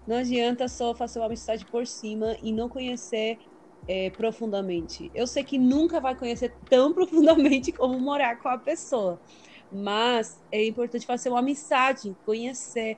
não 0.07 0.17
adianta 0.17 0.69
só 0.69 0.95
fazer 0.95 1.19
uma 1.19 1.27
amizade 1.27 1.67
por 1.67 1.87
cima 1.87 2.37
e 2.43 2.53
não 2.53 2.69
conhecer 2.69 3.39
é, 3.89 4.11
profundamente. 4.11 5.11
Eu 5.15 5.27
sei 5.27 5.45
que 5.45 5.59
nunca 5.59 6.01
vai 6.01 6.17
conhecer 6.17 6.59
tão 6.69 6.93
profundamente 6.95 7.73
como 7.73 7.99
morar 8.01 8.37
com 8.41 8.49
a 8.49 8.59
pessoa, 8.59 9.21
mas 9.71 10.43
é 10.51 10.65
importante 10.67 11.07
fazer 11.07 11.29
uma 11.29 11.41
amizade, 11.41 12.17
conhecer 12.25 12.97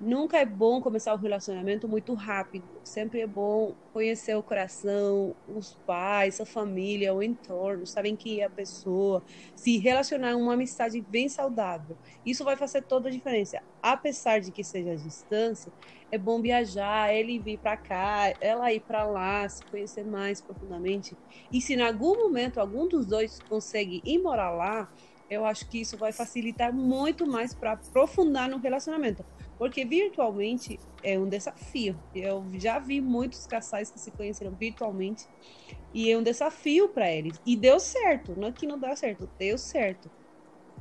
Nunca 0.00 0.38
é 0.38 0.46
bom 0.46 0.80
começar 0.80 1.12
o 1.12 1.16
relacionamento 1.16 1.88
muito 1.88 2.14
rápido. 2.14 2.68
Sempre 2.84 3.20
é 3.20 3.26
bom 3.26 3.74
conhecer 3.92 4.32
o 4.36 4.44
coração, 4.44 5.36
os 5.44 5.74
pais, 5.84 6.40
a 6.40 6.46
família, 6.46 7.12
o 7.12 7.20
entorno, 7.20 7.84
sabem 7.84 8.16
que 8.16 8.40
é 8.40 8.44
a 8.44 8.50
pessoa, 8.50 9.24
se 9.56 9.76
relacionar 9.78 10.36
uma 10.36 10.54
amizade 10.54 11.00
bem 11.00 11.28
saudável. 11.28 11.98
Isso 12.24 12.44
vai 12.44 12.56
fazer 12.56 12.82
toda 12.82 13.08
a 13.08 13.12
diferença. 13.12 13.60
Apesar 13.82 14.40
de 14.40 14.52
que 14.52 14.62
seja 14.62 14.92
a 14.92 14.96
distância, 14.96 15.72
é 16.12 16.16
bom 16.18 16.40
viajar, 16.40 17.12
ele 17.12 17.40
vir 17.40 17.58
para 17.58 17.76
cá, 17.76 18.32
ela 18.40 18.72
ir 18.72 18.80
para 18.86 19.04
lá, 19.04 19.48
se 19.48 19.64
conhecer 19.66 20.04
mais 20.04 20.40
profundamente. 20.40 21.18
E 21.50 21.60
se 21.60 21.74
em 21.74 21.80
algum 21.80 22.16
momento 22.16 22.60
algum 22.60 22.86
dos 22.88 23.04
dois 23.04 23.40
consegue 23.48 24.00
ir 24.04 24.18
morar 24.20 24.50
lá, 24.52 24.88
eu 25.28 25.44
acho 25.44 25.68
que 25.68 25.80
isso 25.80 25.98
vai 25.98 26.12
facilitar 26.12 26.72
muito 26.72 27.26
mais 27.26 27.54
para 27.54 27.72
aprofundar 27.72 28.48
no 28.48 28.58
relacionamento 28.58 29.24
porque 29.58 29.84
virtualmente 29.84 30.78
é 31.02 31.18
um 31.18 31.28
desafio. 31.28 31.98
Eu 32.14 32.44
já 32.54 32.78
vi 32.78 33.00
muitos 33.00 33.46
casais 33.46 33.90
que 33.90 33.98
se 33.98 34.12
conheceram 34.12 34.52
virtualmente 34.52 35.26
e 35.92 36.10
é 36.10 36.16
um 36.16 36.22
desafio 36.22 36.88
para 36.88 37.10
eles. 37.10 37.40
E 37.44 37.56
deu 37.56 37.80
certo, 37.80 38.38
não 38.38 38.48
é 38.48 38.52
que 38.52 38.66
não 38.66 38.78
dá 38.78 38.94
certo, 38.94 39.28
deu 39.38 39.58
certo. 39.58 40.08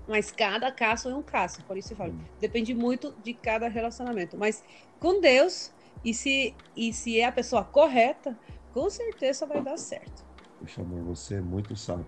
Mas 0.07 0.31
cada 0.31 0.71
caso 0.71 1.09
é 1.09 1.15
um 1.15 1.23
caso, 1.23 1.63
por 1.65 1.77
isso 1.77 1.91
eu 1.91 1.97
falo, 1.97 2.15
depende 2.39 2.73
muito 2.73 3.13
de 3.23 3.33
cada 3.33 3.67
relacionamento. 3.67 4.37
Mas 4.37 4.63
com 4.99 5.19
Deus, 5.19 5.73
e 6.05 6.13
se, 6.13 6.55
e 6.75 6.93
se 6.93 7.19
é 7.19 7.25
a 7.25 7.31
pessoa 7.31 7.63
correta, 7.63 8.37
com 8.73 8.89
certeza 8.89 9.45
vai 9.45 9.61
dar 9.61 9.77
certo. 9.77 10.25
Poxa, 10.59 10.81
amor, 10.81 11.03
você 11.03 11.35
é 11.35 11.41
muito 11.41 11.75
sábio. 11.75 12.05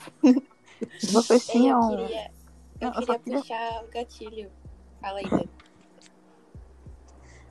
Vocês 1.12 1.46
tinham. 1.48 1.94
Eu 1.94 2.08
queria 2.08 2.41
eu 2.82 2.92
queria, 2.92 3.14
eu 3.14 3.20
queria 3.20 3.40
puxar 3.40 3.84
o 3.84 3.88
gatilho. 3.90 4.52
Fala 5.00 5.20
aí, 5.20 5.30
Dani. 5.30 5.50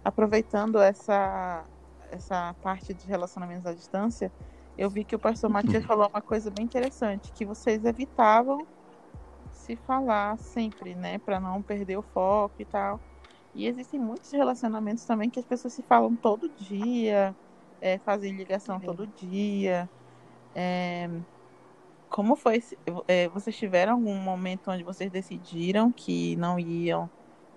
Aproveitando 0.04 0.78
essa, 0.78 1.64
essa 2.10 2.54
parte 2.62 2.94
de 2.94 3.06
relacionamentos 3.06 3.66
à 3.66 3.74
distância, 3.74 4.32
eu 4.76 4.88
vi 4.88 5.04
que 5.04 5.14
o 5.14 5.18
pastor 5.18 5.50
Matias 5.50 5.84
falou 5.84 6.08
uma 6.08 6.22
coisa 6.22 6.50
bem 6.50 6.64
interessante, 6.64 7.32
que 7.32 7.44
vocês 7.44 7.84
evitavam 7.84 8.66
se 9.52 9.76
falar 9.76 10.38
sempre, 10.38 10.94
né, 10.94 11.18
para 11.18 11.38
não 11.38 11.62
perder 11.62 11.98
o 11.98 12.02
foco 12.02 12.54
e 12.58 12.64
tal. 12.64 13.00
E 13.54 13.66
existem 13.66 14.00
muitos 14.00 14.30
relacionamentos 14.30 15.04
também 15.04 15.28
que 15.28 15.38
as 15.38 15.44
pessoas 15.44 15.74
se 15.74 15.82
falam 15.82 16.16
todo 16.16 16.48
dia, 16.48 17.36
é, 17.80 17.98
fazem 17.98 18.34
ligação 18.34 18.80
todo 18.80 19.06
dia. 19.06 19.90
É, 20.54 21.08
como 22.10 22.34
foi? 22.36 22.62
É, 23.08 23.28
vocês 23.28 23.56
tiveram 23.56 23.94
algum 23.94 24.16
momento 24.16 24.70
onde 24.70 24.82
vocês 24.82 25.10
decidiram 25.10 25.92
que 25.92 26.36
não 26.36 26.58
iam 26.58 27.08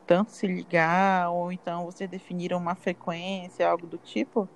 tanto 0.06 0.32
se 0.32 0.46
ligar, 0.48 1.32
ou 1.32 1.52
então 1.52 1.86
vocês 1.86 2.10
definiram 2.10 2.58
uma 2.60 2.76
frequência, 2.76 3.68
algo 3.68 3.88
do 3.88 3.98
tipo? 3.98 4.48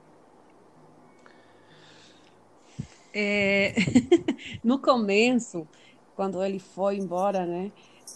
É... 3.14 3.74
no 4.64 4.80
começo, 4.80 5.68
quando 6.16 6.44
ele 6.44 6.60
foi 6.60 6.98
embora, 6.98 7.46
né, 7.46 7.72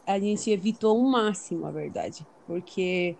a 0.05 0.19
gente 0.19 0.51
evitou 0.51 0.99
o 0.99 1.11
máximo, 1.11 1.65
a 1.65 1.71
verdade, 1.71 2.25
porque 2.45 3.17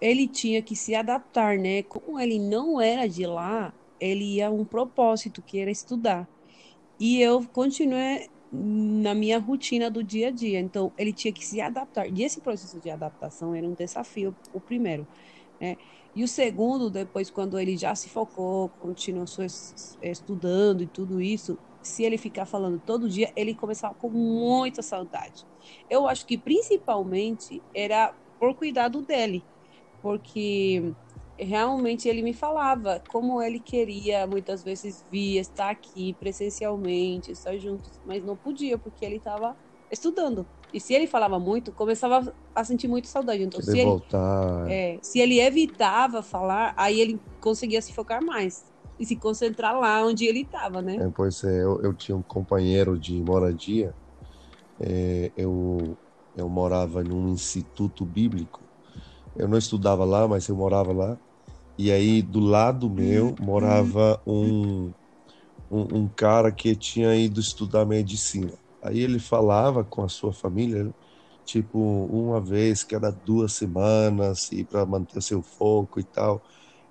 ele 0.00 0.26
tinha 0.26 0.60
que 0.60 0.74
se 0.74 0.94
adaptar, 0.94 1.56
né? 1.58 1.84
Como 1.84 2.18
ele 2.18 2.38
não 2.38 2.80
era 2.80 3.08
de 3.08 3.24
lá, 3.26 3.72
ele 4.00 4.36
ia 4.36 4.50
um 4.50 4.64
propósito 4.64 5.40
que 5.40 5.60
era 5.60 5.70
estudar. 5.70 6.28
E 7.02 7.20
eu 7.20 7.44
continuei 7.52 8.30
na 8.52 9.12
minha 9.12 9.36
rotina 9.40 9.90
do 9.90 10.04
dia 10.04 10.28
a 10.28 10.30
dia. 10.30 10.60
Então, 10.60 10.92
ele 10.96 11.12
tinha 11.12 11.32
que 11.32 11.44
se 11.44 11.60
adaptar. 11.60 12.06
E 12.06 12.22
esse 12.22 12.40
processo 12.40 12.78
de 12.78 12.90
adaptação 12.90 13.52
era 13.52 13.66
um 13.66 13.74
desafio, 13.74 14.32
o 14.52 14.60
primeiro. 14.60 15.04
Né? 15.60 15.76
E 16.14 16.22
o 16.22 16.28
segundo, 16.28 16.88
depois, 16.88 17.28
quando 17.28 17.58
ele 17.58 17.76
já 17.76 17.92
se 17.96 18.08
focou, 18.08 18.68
continuou 18.80 19.26
estudando 20.00 20.84
e 20.84 20.86
tudo 20.86 21.20
isso, 21.20 21.58
se 21.82 22.04
ele 22.04 22.16
ficar 22.16 22.46
falando 22.46 22.80
todo 22.86 23.08
dia, 23.08 23.32
ele 23.34 23.52
começava 23.52 23.94
com 23.94 24.08
muita 24.08 24.80
saudade. 24.80 25.44
Eu 25.90 26.06
acho 26.06 26.24
que 26.24 26.38
principalmente 26.38 27.60
era 27.74 28.14
por 28.38 28.54
cuidado 28.54 29.02
dele, 29.02 29.42
porque 30.00 30.94
realmente 31.42 32.08
ele 32.08 32.22
me 32.22 32.32
falava 32.32 33.02
como 33.06 33.42
ele 33.42 33.60
queria 33.60 34.26
muitas 34.26 34.62
vezes 34.62 35.04
vir 35.10 35.38
estar 35.38 35.70
aqui 35.70 36.14
presencialmente, 36.14 37.32
estar 37.32 37.56
juntos, 37.58 38.00
mas 38.04 38.22
não 38.24 38.36
podia 38.36 38.78
porque 38.78 39.04
ele 39.04 39.16
estava 39.16 39.56
estudando. 39.90 40.46
E 40.72 40.80
se 40.80 40.94
ele 40.94 41.06
falava 41.06 41.38
muito, 41.38 41.70
começava 41.72 42.34
a 42.54 42.64
sentir 42.64 42.88
muito 42.88 43.06
saudade. 43.06 43.42
Então, 43.42 43.60
se 43.60 43.78
ele, 43.78 43.84
voltar. 43.84 44.70
É, 44.70 44.98
se 45.02 45.18
ele 45.18 45.38
evitava 45.38 46.22
falar, 46.22 46.72
aí 46.76 46.98
ele 46.98 47.20
conseguia 47.40 47.82
se 47.82 47.92
focar 47.92 48.24
mais 48.24 48.72
e 48.98 49.04
se 49.04 49.16
concentrar 49.16 49.78
lá 49.78 50.04
onde 50.04 50.24
ele 50.24 50.42
estava, 50.42 50.80
né? 50.80 50.96
É, 50.96 51.10
pois 51.14 51.44
é, 51.44 51.62
eu, 51.62 51.82
eu, 51.82 51.94
tinha 51.94 52.16
um 52.16 52.22
companheiro 52.22 52.98
de 52.98 53.20
moradia. 53.22 53.94
É, 54.80 55.30
eu, 55.36 55.98
eu 56.34 56.48
morava 56.48 57.04
num 57.04 57.28
instituto 57.28 58.06
bíblico. 58.06 58.64
Eu 59.36 59.48
não 59.48 59.58
estudava 59.58 60.04
lá, 60.04 60.26
mas 60.26 60.48
eu 60.48 60.56
morava 60.56 60.92
lá. 60.92 61.18
E 61.82 61.90
aí, 61.90 62.22
do 62.22 62.38
lado 62.38 62.88
meu, 62.88 63.30
uhum. 63.30 63.36
morava 63.40 64.22
um, 64.24 64.92
um, 65.68 65.96
um, 65.98 66.08
cara 66.08 66.52
que 66.52 66.76
tinha 66.76 67.12
ido 67.16 67.40
estudar 67.40 67.84
medicina. 67.84 68.52
Aí 68.80 69.00
ele 69.00 69.18
falava 69.18 69.82
com 69.82 70.04
a 70.04 70.08
sua 70.08 70.32
família, 70.32 70.94
tipo, 71.44 71.80
uma 71.80 72.40
vez 72.40 72.84
cada 72.84 73.10
duas 73.10 73.54
semanas, 73.54 74.52
e 74.52 74.62
para 74.62 74.86
manter 74.86 75.20
seu 75.20 75.42
foco 75.42 75.98
e 75.98 76.04
tal. 76.04 76.40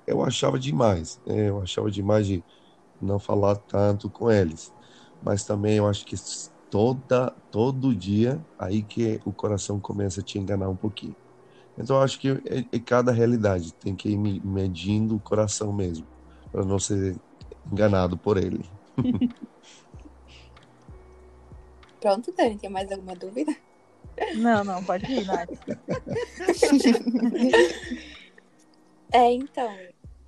Eu 0.06 0.22
achava 0.22 0.60
demais, 0.60 1.22
né? 1.26 1.48
eu 1.48 1.62
achava 1.62 1.90
demais 1.90 2.28
de 2.28 2.44
não 3.02 3.18
falar 3.18 3.56
tanto 3.56 4.10
com 4.10 4.30
eles. 4.30 4.74
Mas 5.24 5.46
também 5.46 5.78
eu 5.78 5.88
acho 5.88 6.06
que 6.06 6.18
toda 6.70 7.34
todo 7.50 7.96
dia 7.96 8.46
aí 8.60 8.84
que 8.84 9.22
o 9.24 9.32
coração 9.32 9.80
começa 9.80 10.20
a 10.20 10.24
te 10.24 10.38
enganar 10.38 10.68
um 10.68 10.76
pouquinho. 10.76 11.16
Então 11.78 11.98
eu 11.98 12.02
acho 12.02 12.20
que 12.20 12.30
é, 12.30 12.66
é 12.72 12.80
cada 12.80 13.12
realidade, 13.12 13.74
tem 13.74 13.94
que 13.96 14.10
ir 14.10 14.18
medindo 14.18 15.16
o 15.16 15.20
coração 15.20 15.72
mesmo, 15.74 16.08
para 16.52 16.66
não 16.66 16.80
ser 16.80 17.16
enganado 17.72 18.18
por 18.18 18.38
ele. 18.38 18.68
Pronto, 22.00 22.34
Dani, 22.36 22.58
tem 22.58 22.70
mais 22.70 22.92
alguma 22.92 23.16
dúvida? 23.16 23.56
Não, 24.36 24.64
não, 24.64 24.84
pode 24.84 25.12
ir, 25.12 25.26
Nath. 25.26 25.50
é, 29.14 29.32
então, 29.32 29.76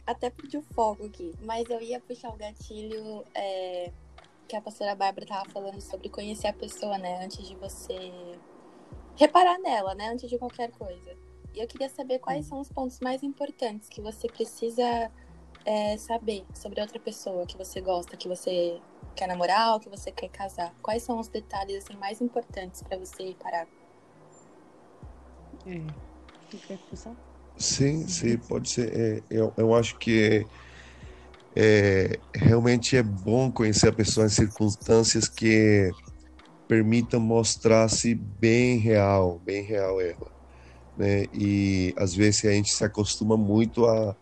até 0.06 0.30
pedi 0.30 0.58
o 0.58 0.62
fogo 0.62 1.06
aqui, 1.06 1.34
mas 1.42 1.68
eu 1.70 1.82
ia 1.82 2.00
puxar 2.00 2.30
o 2.30 2.38
gatilho 2.38 3.26
é, 3.34 3.92
que 4.48 4.56
a 4.56 4.62
pastora 4.62 4.96
Bárbara 4.96 5.24
estava 5.24 5.50
falando 5.50 5.82
sobre 5.82 6.10
conhecer 6.10 6.48
a 6.48 6.54
pessoa, 6.54 6.98
né, 6.98 7.26
antes 7.26 7.46
de 7.48 7.56
você 7.56 8.12
reparar 9.16 9.58
nela, 9.60 9.96
né, 9.96 10.10
antes 10.10 10.30
de 10.30 10.38
qualquer 10.38 10.72
coisa. 10.72 11.18
E 11.54 11.60
eu 11.60 11.68
queria 11.68 11.90
saber 11.90 12.20
quais 12.20 12.46
são 12.46 12.60
os 12.60 12.70
pontos 12.70 13.00
mais 13.00 13.22
importantes 13.22 13.88
que 13.88 14.02
você 14.02 14.28
precisa 14.28 15.12
é, 15.64 15.98
saber 15.98 16.46
sobre 16.54 16.82
outra 16.82 17.00
pessoa 17.00 17.46
que 17.46 17.58
você 17.58 17.80
gosta, 17.80 18.18
que 18.18 18.28
você 18.28 18.82
quer 19.16 19.28
namorar 19.28 19.74
ou 19.74 19.80
que 19.80 19.90
você 19.90 20.12
quer 20.12 20.30
casar. 20.30 20.76
Quais 20.82 21.04
são 21.04 21.20
os 21.20 21.28
detalhes 21.28 21.84
assim, 21.84 21.96
mais 21.98 22.22
importantes 22.22 22.82
para 22.82 22.98
você 22.98 23.24
reparar? 23.24 23.68
É. 25.66 26.04
Quer 26.68 26.80
começar? 26.80 27.16
Sim, 27.58 28.08
sim, 28.08 28.38
pode 28.48 28.70
ser. 28.70 28.92
É, 28.96 29.24
eu, 29.30 29.54
eu 29.58 29.76
acho 29.76 29.98
que 30.00 30.48
é, 31.56 32.20
realmente 32.36 32.98
é 32.98 33.04
bom 33.04 33.52
conhecer 33.52 33.90
a 33.90 33.94
pessoa 33.94 34.26
em 34.26 34.30
circunstâncias 34.30 35.30
que 35.30 35.92
permitam 36.68 37.20
mostrar-se 37.20 38.16
bem 38.16 38.80
real, 38.80 39.40
bem 39.40 39.62
real 39.62 40.02
ela. 40.02 40.33
Né? 40.98 41.26
E 41.34 41.94
às 41.98 42.14
vezes 42.14 42.46
a 42.46 42.52
gente 42.52 42.72
se 42.72 42.84
acostuma 42.84 43.36
muito 43.36 43.86
a, 43.86 44.16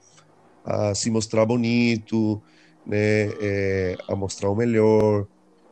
a 0.63 0.95
se 0.95 1.09
mostrar 1.09 1.45
bonito, 1.45 2.41
né? 2.85 3.29
É, 3.41 3.97
a 4.07 4.15
mostrar 4.15 4.49
o 4.49 4.55
melhor, 4.55 5.27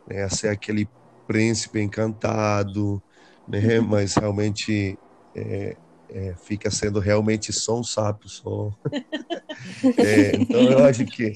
né? 0.06 0.22
a 0.22 0.28
ser 0.28 0.48
aquele 0.48 0.88
príncipe 1.26 1.80
encantado, 1.80 3.02
né? 3.48 3.80
Mas 3.80 4.14
realmente 4.14 4.98
é, 5.34 5.76
é, 6.08 6.34
fica 6.36 6.70
sendo 6.70 7.00
realmente 7.00 7.52
só 7.52 7.78
um 7.78 7.84
sapo 7.84 8.28
só. 8.28 8.70
é, 9.98 10.36
então 10.36 10.60
eu 10.62 10.84
acho 10.84 11.04
que 11.06 11.32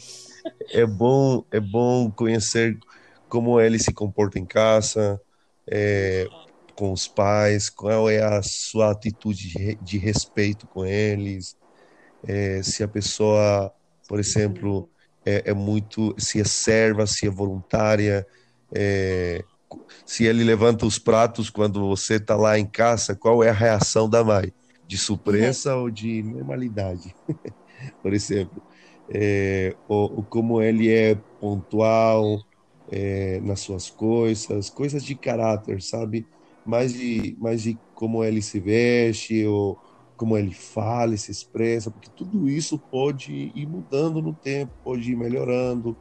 é 0.73 0.85
bom 0.85 1.45
é 1.51 1.61
bom 1.61 2.11
conhecer 2.11 2.79
como 3.29 3.61
ele 3.61 3.79
se 3.79 3.93
comporta 3.93 4.39
em 4.39 4.45
casa, 4.45 5.21
é, 5.67 6.27
com 6.77 6.93
os 6.93 7.07
pais, 7.07 7.71
qual 7.71 8.09
é 8.11 8.23
a 8.23 8.43
sua 8.43 8.91
atitude 8.91 9.79
de, 9.81 9.99
respeito 9.99 10.67
com 10.67 10.85
eles, 10.85 11.57
é, 12.27 12.63
se 12.63 12.83
a 12.83 12.89
pessoa, 12.89 13.73
por 14.09 14.19
exemplo, 14.19 14.89
é, 15.25 15.51
é, 15.51 15.55
muito, 15.55 16.15
se 16.19 16.41
é 16.41 16.45
serva, 16.45 17.07
se 17.07 17.27
é 17.27 17.31
voluntária, 17.31 18.27
é, 18.75 19.45
se 20.05 20.25
ele 20.25 20.45
levanta 20.45 20.87
os 20.87 20.99
pratos 20.99 21.51
quando 21.51 21.89
você 21.89 22.15
está 22.15 22.37
lá 22.37 22.59
em 22.59 22.67
casa, 22.67 23.15
qual 23.15 23.43
é 23.43 23.51
a 23.51 23.53
reação 23.53 24.09
da 24.09 24.23
mãe? 24.25 24.53
de 24.87 24.99
surpresa 24.99 25.75
ou 25.77 25.91
de 25.91 26.23
normalidade, 26.23 27.15
por 28.03 28.13
exemplo. 28.13 28.63
É, 29.11 29.75
ou, 29.87 30.17
ou, 30.17 30.23
como 30.23 30.63
ele 30.63 30.91
é 30.91 31.15
pontual 31.39 32.43
é, 32.91 33.39
nas 33.41 33.61
suas 33.61 33.91
coisas, 33.91 34.71
coisas 34.71 35.05
de 35.05 35.15
caráter, 35.15 35.83
sabe? 35.83 36.27
Mais 36.65 36.95
de, 36.95 37.37
mais 37.39 37.63
de 37.63 37.79
como 37.95 38.25
ele 38.25 38.41
se 38.41 38.59
veste, 38.59 39.45
ou 39.47 39.79
como 40.17 40.39
ele 40.39 40.53
fala 40.55 41.15
e 41.15 41.19
se 41.19 41.31
expressa, 41.31 41.91
porque 41.91 42.11
tudo 42.17 42.49
isso 42.49 42.79
pode 42.79 43.53
ir 43.55 43.67
mudando 43.67 44.23
no 44.23 44.33
tempo, 44.35 44.73
pode 44.83 45.11
ir 45.11 45.17
melhorando. 45.17 45.97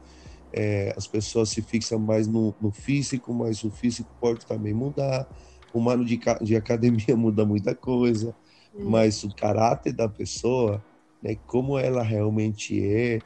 É, 0.52 0.94
as 0.96 1.06
pessoas 1.06 1.50
se 1.50 1.60
fixam 1.60 1.98
mais 1.98 2.26
no, 2.28 2.54
no, 2.60 2.70
físico, 2.70 3.34
mas 3.34 3.64
o 3.64 3.70
físico 3.70 4.10
pode 4.20 4.46
também 4.46 4.72
mudar. 4.72 5.28
Um 5.74 5.88
ano 5.88 6.04
de, 6.04 6.20
de 6.42 6.54
academia 6.56 7.16
muda 7.16 7.44
muita 7.44 7.74
coisa 7.74 8.34
mas 8.78 9.22
o 9.22 9.34
caráter 9.34 9.92
da 9.92 10.08
pessoa, 10.08 10.84
né, 11.22 11.36
como 11.46 11.78
ela 11.78 12.02
realmente 12.02 12.82
é, 12.84 13.22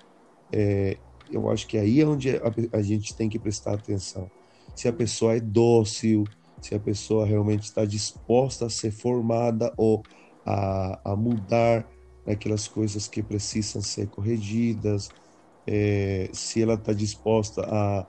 é 0.52 0.98
eu 1.30 1.48
acho 1.50 1.66
que 1.66 1.76
aí 1.76 2.00
é 2.00 2.06
onde 2.06 2.30
a, 2.30 2.52
a, 2.72 2.82
gente 2.82 3.14
tem 3.14 3.28
que 3.28 3.38
prestar 3.38 3.74
atenção. 3.74 4.30
Se 4.74 4.88
a 4.88 4.92
pessoa 4.92 5.36
é 5.36 5.40
dócil, 5.40 6.24
se 6.60 6.74
a 6.74 6.80
pessoa 6.80 7.26
realmente 7.26 7.64
está 7.64 7.84
disposta 7.84 8.66
a 8.66 8.70
ser 8.70 8.90
formada 8.90 9.72
ou 9.76 10.02
a, 10.44 11.12
a 11.12 11.16
mudar 11.16 11.86
aquelas 12.26 12.68
coisas 12.68 13.08
que 13.08 13.22
precisam 13.22 13.80
ser 13.80 14.08
corrigidas, 14.08 15.08
é, 15.66 16.30
se 16.32 16.62
ela 16.62 16.74
está 16.74 16.92
disposta 16.92 17.62
a, 17.62 18.06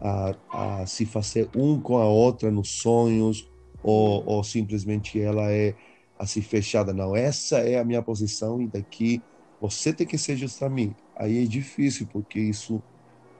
a, 0.00 0.80
a, 0.80 0.86
se 0.86 1.06
fazer 1.06 1.48
um 1.54 1.80
com 1.80 1.98
a 1.98 2.06
outra 2.06 2.50
nos 2.50 2.70
sonhos, 2.70 3.48
ou, 3.82 4.24
ou 4.26 4.42
simplesmente 4.42 5.20
ela 5.20 5.50
é 5.50 5.74
assim 6.18 6.42
fechada, 6.42 6.92
não, 6.92 7.14
essa 7.14 7.58
é 7.58 7.78
a 7.78 7.84
minha 7.84 8.02
posição 8.02 8.60
e 8.60 8.66
daqui 8.66 9.22
você 9.60 9.92
tem 9.92 10.06
que 10.06 10.18
ser 10.18 10.36
justo 10.36 10.64
a 10.64 10.68
mim. 10.68 10.94
Aí 11.14 11.44
é 11.44 11.46
difícil, 11.46 12.06
porque 12.08 12.38
isso, 12.40 12.82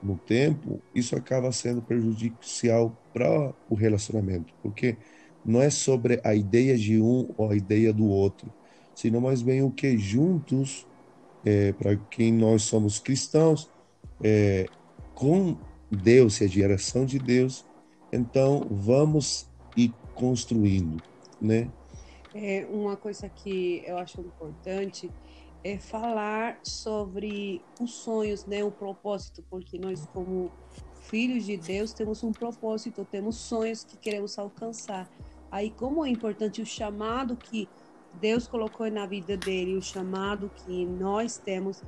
no 0.01 0.17
tempo, 0.17 0.81
isso 0.93 1.15
acaba 1.15 1.51
sendo 1.51 1.81
prejudicial 1.81 2.95
para 3.13 3.53
o 3.69 3.75
relacionamento, 3.75 4.53
porque 4.61 4.97
não 5.43 5.61
é 5.61 5.69
sobre 5.69 6.19
a 6.23 6.35
ideia 6.35 6.77
de 6.77 6.99
um 7.01 7.33
ou 7.37 7.51
a 7.51 7.55
ideia 7.55 7.93
do 7.93 8.05
outro, 8.07 8.51
senão 8.93 9.21
mais 9.21 9.41
bem 9.41 9.61
o 9.61 9.71
que 9.71 9.97
juntos, 9.97 10.85
é, 11.45 11.71
para 11.73 11.95
quem 11.95 12.33
nós 12.33 12.63
somos 12.63 12.99
cristãos, 12.99 13.69
é, 14.23 14.65
com 15.15 15.57
Deus 15.89 16.41
e 16.41 16.43
a 16.43 16.47
direção 16.47 17.05
de 17.05 17.17
Deus, 17.17 17.65
então 18.11 18.67
vamos 18.69 19.49
ir 19.75 19.93
construindo, 20.15 21.01
né? 21.41 21.69
É, 22.33 22.67
uma 22.69 22.95
coisa 22.95 23.27
que 23.29 23.83
eu 23.85 23.97
acho 23.97 24.21
importante 24.21 25.09
é 25.63 25.79
falar 25.79 26.59
sobre 26.63 27.61
os 27.79 27.95
sonhos, 27.99 28.45
né, 28.45 28.63
o 28.63 28.71
propósito, 28.71 29.43
porque 29.49 29.77
nós 29.77 30.05
como 30.07 30.51
filhos 31.01 31.45
de 31.45 31.57
Deus 31.57 31.93
temos 31.93 32.23
um 32.23 32.31
propósito, 32.31 33.05
temos 33.05 33.37
sonhos 33.37 33.83
que 33.83 33.97
queremos 33.97 34.37
alcançar. 34.37 35.09
Aí 35.51 35.71
como 35.71 36.05
é 36.05 36.09
importante 36.09 36.61
o 36.61 36.65
chamado 36.65 37.37
que 37.37 37.69
Deus 38.13 38.47
colocou 38.47 38.89
na 38.89 39.05
vida 39.05 39.37
dele, 39.37 39.75
o 39.75 39.81
chamado 39.81 40.49
que 40.49 40.85
nós 40.85 41.37
temos 41.37 41.81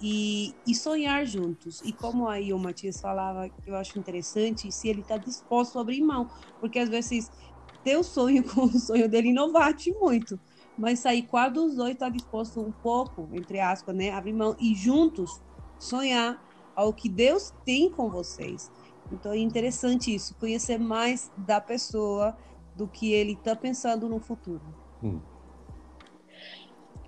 e, 0.00 0.54
e 0.66 0.74
sonhar 0.74 1.24
juntos. 1.26 1.80
E 1.82 1.92
como 1.92 2.28
aí 2.28 2.52
o 2.52 2.58
Matias 2.58 3.00
falava, 3.00 3.50
eu 3.66 3.76
acho 3.76 3.98
interessante, 3.98 4.70
se 4.72 4.88
ele 4.88 5.00
está 5.00 5.16
disposto 5.16 5.78
a 5.78 5.82
abrir 5.82 6.02
mão, 6.02 6.28
porque 6.60 6.78
às 6.78 6.88
vezes 6.88 7.30
ter 7.82 7.96
o 7.96 8.02
sonho 8.02 8.42
com 8.52 8.64
o 8.64 8.78
sonho 8.78 9.08
dele 9.08 9.32
não 9.32 9.52
bate 9.52 9.92
muito. 9.92 10.38
Mas 10.76 11.04
aí, 11.04 11.22
qual 11.22 11.50
dos 11.50 11.74
dois 11.74 11.92
está 11.92 12.08
disposto 12.08 12.60
um 12.60 12.72
pouco, 12.72 13.28
entre 13.32 13.60
aspas, 13.60 13.94
né? 13.94 14.10
Abrir 14.10 14.32
mão 14.32 14.56
e 14.58 14.74
juntos 14.74 15.40
sonhar 15.78 16.42
ao 16.74 16.92
que 16.92 17.08
Deus 17.08 17.52
tem 17.64 17.90
com 17.90 18.08
vocês. 18.08 18.70
Então 19.12 19.32
é 19.32 19.38
interessante 19.38 20.14
isso, 20.14 20.34
conhecer 20.36 20.78
mais 20.78 21.30
da 21.36 21.60
pessoa 21.60 22.36
do 22.74 22.88
que 22.88 23.12
ele 23.12 23.32
está 23.32 23.54
pensando 23.54 24.08
no 24.08 24.18
futuro. 24.18 24.62
Hum. 25.02 25.20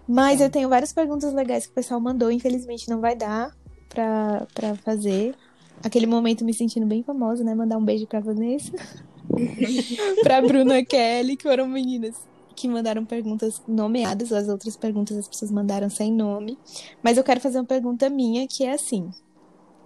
Mas 0.06 0.42
eu 0.42 0.50
tenho 0.50 0.68
várias 0.68 0.92
perguntas 0.92 1.32
legais 1.32 1.64
que 1.64 1.72
o 1.72 1.74
pessoal 1.74 1.98
mandou, 1.98 2.30
infelizmente 2.30 2.90
não 2.90 3.00
vai 3.00 3.16
dar 3.16 3.56
para 3.88 4.76
fazer. 4.84 5.34
Aquele 5.82 6.06
momento 6.06 6.44
me 6.44 6.52
sentindo 6.52 6.86
bem 6.86 7.02
famosa, 7.02 7.42
né? 7.42 7.54
Mandar 7.54 7.78
um 7.78 7.84
beijo 7.84 8.06
para 8.06 8.20
Vanessa. 8.20 8.72
pra 10.22 10.42
Bruna 10.42 10.84
Kelly, 10.84 11.36
que 11.36 11.44
foram 11.44 11.66
meninas 11.66 12.14
que 12.54 12.68
mandaram 12.68 13.04
perguntas 13.04 13.60
nomeadas, 13.66 14.32
as 14.32 14.48
outras 14.48 14.76
perguntas 14.76 15.16
as 15.16 15.28
pessoas 15.28 15.50
mandaram 15.50 15.90
sem 15.90 16.12
nome. 16.12 16.58
Mas 17.02 17.16
eu 17.18 17.24
quero 17.24 17.40
fazer 17.40 17.58
uma 17.58 17.64
pergunta 17.64 18.08
minha 18.08 18.46
que 18.48 18.64
é 18.64 18.72
assim: 18.72 19.10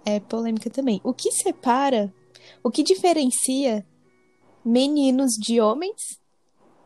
é 0.05 0.19
polêmica 0.19 0.69
também. 0.69 1.01
O 1.03 1.13
que 1.13 1.31
separa, 1.31 2.13
o 2.63 2.71
que 2.71 2.83
diferencia 2.83 3.85
meninos 4.63 5.31
de 5.33 5.59
homens 5.59 6.19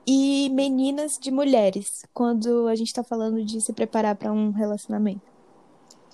e 0.05 0.49
meninas 0.49 1.13
de 1.19 1.31
mulheres 1.31 2.05
quando 2.13 2.67
a 2.67 2.75
gente 2.75 2.93
tá 2.93 3.03
falando 3.03 3.43
de 3.43 3.61
se 3.61 3.73
preparar 3.73 4.15
para 4.15 4.31
um 4.31 4.51
relacionamento? 4.51 5.21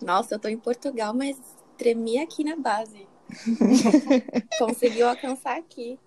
Nossa, 0.02 0.36
eu 0.36 0.40
tô 0.40 0.48
em 0.48 0.58
Portugal, 0.58 1.14
mas 1.14 1.38
tremi 1.78 2.20
aqui 2.20 2.44
na 2.44 2.56
base. 2.56 3.08
Conseguiu 4.58 5.08
alcançar 5.08 5.58
aqui 5.58 6.00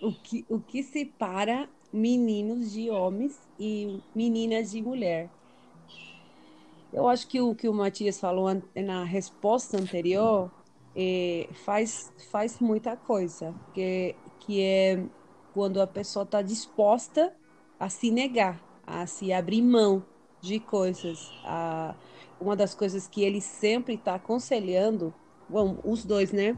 o 0.00 0.12
que, 0.12 0.44
o 0.48 0.60
que 0.60 0.82
separa 0.82 1.68
meninos 1.96 2.72
de 2.72 2.90
homens 2.90 3.40
e 3.58 4.00
meninas 4.14 4.70
de 4.70 4.82
mulher. 4.82 5.30
Eu 6.92 7.08
acho 7.08 7.26
que 7.26 7.40
o 7.40 7.54
que 7.54 7.68
o 7.68 7.74
Matias 7.74 8.20
falou 8.20 8.48
na 8.74 9.02
resposta 9.04 9.76
anterior 9.76 10.50
é, 10.94 11.48
faz, 11.64 12.12
faz 12.30 12.60
muita 12.60 12.96
coisa, 12.96 13.54
que, 13.74 14.14
que 14.40 14.62
é 14.62 15.02
quando 15.52 15.80
a 15.80 15.86
pessoa 15.86 16.22
está 16.22 16.42
disposta 16.42 17.34
a 17.80 17.88
se 17.88 18.10
negar, 18.10 18.62
a 18.86 19.06
se 19.06 19.32
abrir 19.32 19.62
mão 19.62 20.04
de 20.40 20.60
coisas. 20.60 21.30
A, 21.44 21.94
uma 22.38 22.54
das 22.54 22.74
coisas 22.74 23.08
que 23.08 23.22
ele 23.22 23.40
sempre 23.40 23.94
está 23.94 24.16
aconselhando, 24.16 25.14
bom, 25.48 25.78
os 25.82 26.04
dois, 26.04 26.32
né? 26.32 26.56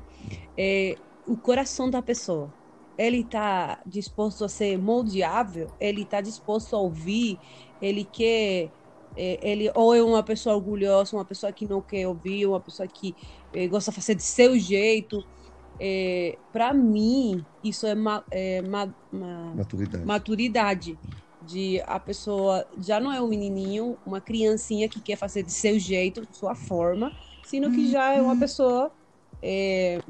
É 0.57 0.97
o 1.27 1.37
coração 1.37 1.89
da 1.89 2.03
pessoa. 2.03 2.53
Ele 2.99 3.21
está 3.21 3.81
disposto 3.87 4.45
a 4.45 4.49
ser 4.49 4.77
moldeável, 4.77 5.69
ele 5.81 6.03
está 6.03 6.21
disposto 6.21 6.75
a 6.75 6.81
ouvir, 6.81 7.39
ele 7.81 8.05
quer 8.05 8.71
é, 9.17 9.39
ele 9.43 9.71
ou 9.75 9.95
é 9.95 10.03
uma 10.03 10.23
pessoa 10.23 10.55
orgulhosa, 10.55 11.17
uma 11.17 11.25
pessoa 11.25 11.53
que 11.53 11.67
não 11.67 11.81
quer 11.81 12.07
ouvir, 12.07 12.47
uma 12.47 12.61
pessoa 12.61 12.87
que 12.87 13.15
é, 13.53 13.67
gosta 13.67 13.91
de 13.91 13.97
fazer 13.97 14.15
de 14.15 14.23
seu 14.23 14.59
jeito. 14.59 15.25
É, 15.81 16.37
para 16.53 16.73
mim, 16.73 17.45
isso 17.63 17.87
é, 17.87 17.95
ma, 17.95 18.25
é 18.31 18.63
ma, 18.63 18.93
ma, 19.13 19.55
maturidade. 19.57 20.05
maturidade. 20.05 20.99
De 21.41 21.81
a 21.87 21.99
pessoa 21.99 22.67
já 22.79 23.01
não 23.01 23.13
é 23.13 23.23
um 23.23 23.29
menininho, 23.29 23.97
uma 24.05 24.21
criancinha 24.21 24.89
que 24.89 25.01
quer 25.01 25.17
fazer 25.17 25.43
de 25.43 25.53
seu 25.53 25.79
jeito, 25.79 26.27
de 26.27 26.37
sua 26.37 26.55
forma, 26.55 27.13
sino 27.43 27.71
que 27.71 27.91
já 27.91 28.13
é 28.13 28.21
uma 28.21 28.35
uhum. 28.35 28.39
pessoa 28.39 28.93
é, 29.43 30.01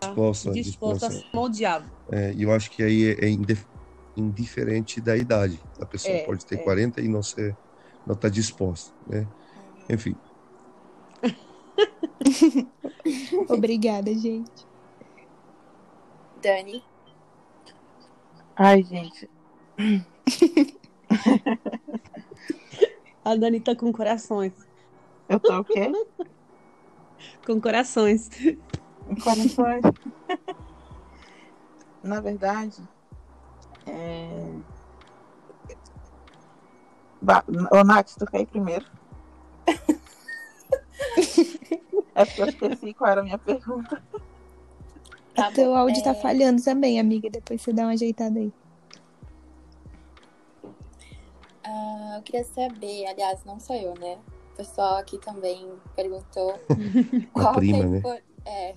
disposta, 0.00 0.52
disposta, 0.52 1.08
disposta 1.08 1.10
a 1.66 1.80
ser. 1.80 1.84
É, 2.10 2.34
eu 2.38 2.52
acho 2.52 2.70
que 2.70 2.82
aí 2.82 3.10
é, 3.10 3.26
é 3.26 3.28
indiferente 4.16 5.00
da 5.00 5.16
idade. 5.16 5.60
A 5.80 5.86
pessoa 5.86 6.14
é, 6.14 6.24
pode 6.24 6.44
ter 6.46 6.56
é. 6.56 6.62
40 6.62 7.00
e 7.00 7.08
não 7.08 7.22
ser 7.22 7.56
não 8.06 8.14
estar 8.14 8.28
tá 8.28 8.34
disposta, 8.34 8.94
né? 9.06 9.26
Enfim. 9.88 10.14
Obrigada, 13.48 14.12
gente. 14.14 14.66
Dani. 16.42 16.84
Ai, 18.56 18.82
gente. 18.82 19.30
A 23.24 23.36
Dani 23.36 23.60
tá 23.60 23.76
com 23.76 23.92
corações. 23.92 24.52
Eu 25.28 25.38
tô 25.38 25.58
o 25.58 25.64
quê? 25.64 25.92
com 27.46 27.60
corações. 27.60 28.30
Com 29.10 29.16
corações. 29.16 29.82
Na 32.02 32.20
verdade, 32.20 32.80
é... 33.86 34.52
Ô, 37.72 37.84
Nath, 37.84 38.14
tu 38.16 38.24
quer 38.26 38.42
ir 38.42 38.46
primeiro? 38.46 38.86
é 42.14 42.24
porque 42.24 42.42
eu 42.42 42.46
esqueci 42.46 42.94
qual 42.94 43.10
era 43.10 43.20
a 43.20 43.24
minha 43.24 43.36
pergunta. 43.38 44.00
Tá 45.34 45.50
Teu 45.50 45.74
áudio 45.74 46.02
tá 46.04 46.10
é... 46.10 46.14
tá 46.14 46.20
falhando 46.20 46.62
também, 46.62 47.00
amiga. 47.00 47.28
Depois 47.28 47.60
você 47.60 47.72
dá 47.72 47.82
uma 47.82 47.92
ajeitada 47.92 48.38
aí. 48.38 48.52
Uh, 51.66 52.16
eu 52.16 52.22
queria 52.22 52.44
saber, 52.44 53.06
aliás, 53.06 53.44
não 53.44 53.58
sou 53.58 53.74
eu, 53.76 53.94
né? 53.98 54.18
O 54.54 54.56
pessoal 54.56 54.96
aqui 54.98 55.18
também 55.18 55.68
perguntou 55.96 56.58
qual, 57.34 57.54
prima, 57.54 57.78
é, 57.78 57.86
né? 57.86 58.22
É, 58.44 58.74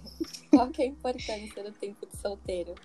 qual 0.50 0.70
é 0.78 0.84
a 0.84 0.86
importância 0.86 1.64
do 1.64 1.72
tempo 1.74 2.06
de 2.06 2.18
solteiro. 2.18 2.76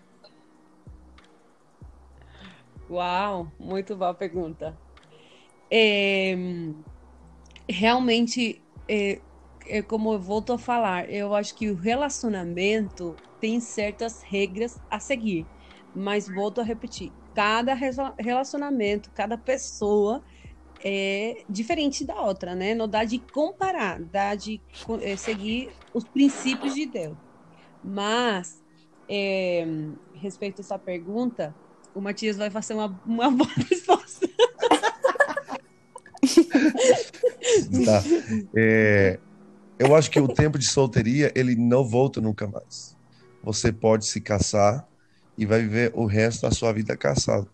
Uau, 2.91 3.53
muito 3.59 3.95
boa 3.97 4.15
pergunta. 4.15 4.77
É, 5.71 6.35
realmente, 7.69 8.63
é, 8.89 9.21
é 9.67 9.83
como 9.83 10.15
eu 10.15 10.21
volto 10.21 10.55
a 10.55 10.59
falar, 10.59 11.11
eu 11.11 11.35
acho 11.35 11.55
que 11.55 11.71
o 11.71 11.75
relacionamento 11.75 13.15
tem 13.41 13.61
certas 13.61 14.23
regras 14.23 14.81
a 14.91 14.99
seguir, 14.99 15.47
mas 15.95 16.29
volto 16.29 16.61
a 16.61 16.65
repetir, 16.65 17.13
cada 17.35 17.75
relacionamento, 18.19 19.11
cada 19.11 19.37
pessoa 19.37 20.25
é 20.85 21.45
diferente 21.49 22.05
da 22.05 22.21
outra, 22.21 22.55
né? 22.55 22.75
Não 22.75 22.89
dá 22.89 23.05
de 23.05 23.19
comparar, 23.19 24.01
dá 24.01 24.35
de 24.35 24.61
é, 25.03 25.17
seguir 25.17 25.71
os 25.93 26.05
princípios 26.05 26.75
de 26.75 26.87
Deus. 26.87 27.17
Mas, 27.83 28.63
é, 29.09 29.67
respeito 30.15 30.61
a 30.61 30.65
essa 30.65 30.79
pergunta, 30.79 31.55
o 31.95 32.01
Matias 32.01 32.37
vai 32.37 32.51
fazer 32.51 32.75
uma, 32.75 33.01
uma 33.05 33.31
boa 33.33 33.51
resposta. 33.69 34.29
tá. 37.85 38.03
É, 38.55 39.19
eu 39.79 39.95
acho 39.95 40.11
que 40.11 40.21
o 40.21 40.29
tempo 40.29 40.59
de 40.59 40.67
solteria, 40.67 41.33
ele 41.35 41.55
não 41.57 41.85
volta 41.85 42.21
nunca 42.21 42.47
mais. 42.47 42.97
Você 43.43 43.73
pode 43.73 44.07
se 44.07 44.21
casar 44.21 44.87
e 45.37 45.47
vai 45.47 45.63
viver 45.63 45.93
o 45.95 46.05
resto 46.05 46.43
da 46.43 46.51
sua 46.51 46.73
vida 46.73 46.97
casado. 46.97 47.49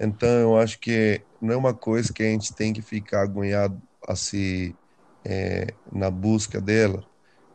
Então, 0.00 0.28
eu 0.40 0.56
acho 0.58 0.78
que 0.80 1.26
não 1.40 1.54
é 1.54 1.56
uma 1.56 1.74
coisa 1.76 2.12
que 2.12 2.22
a 2.22 2.30
gente 2.30 2.54
tem 2.54 2.72
que 2.72 2.82
ficar 2.82 3.22
agoniado 3.22 3.80
assim, 4.08 4.74
é, 5.26 5.76
na 5.92 6.10
busca 6.10 6.60
dela, 6.60 7.04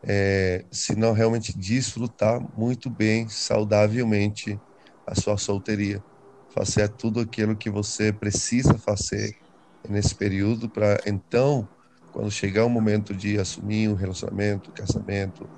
é, 0.03 0.65
senão 0.71 1.13
realmente 1.13 1.57
desfrutar 1.57 2.39
muito 2.55 2.89
bem, 2.89 3.27
saudavelmente, 3.29 4.61
a 5.05 5.15
sua 5.15 5.37
solteria. 5.37 6.03
Fazer 6.53 6.89
tudo 6.97 7.19
aquilo 7.21 7.57
que 7.57 7.69
você 7.69 8.11
precisa 8.13 8.77
fazer 8.79 9.33
nesse 9.89 10.15
período 10.15 10.69
para 10.69 10.99
então, 11.07 11.69
quando 12.11 12.29
chegar 12.31 12.65
o 12.65 12.69
momento 12.69 13.15
de 13.15 13.39
assumir 13.39 13.89
um 13.89 13.95
relacionamento, 13.95 14.71
casamento, 14.73 15.49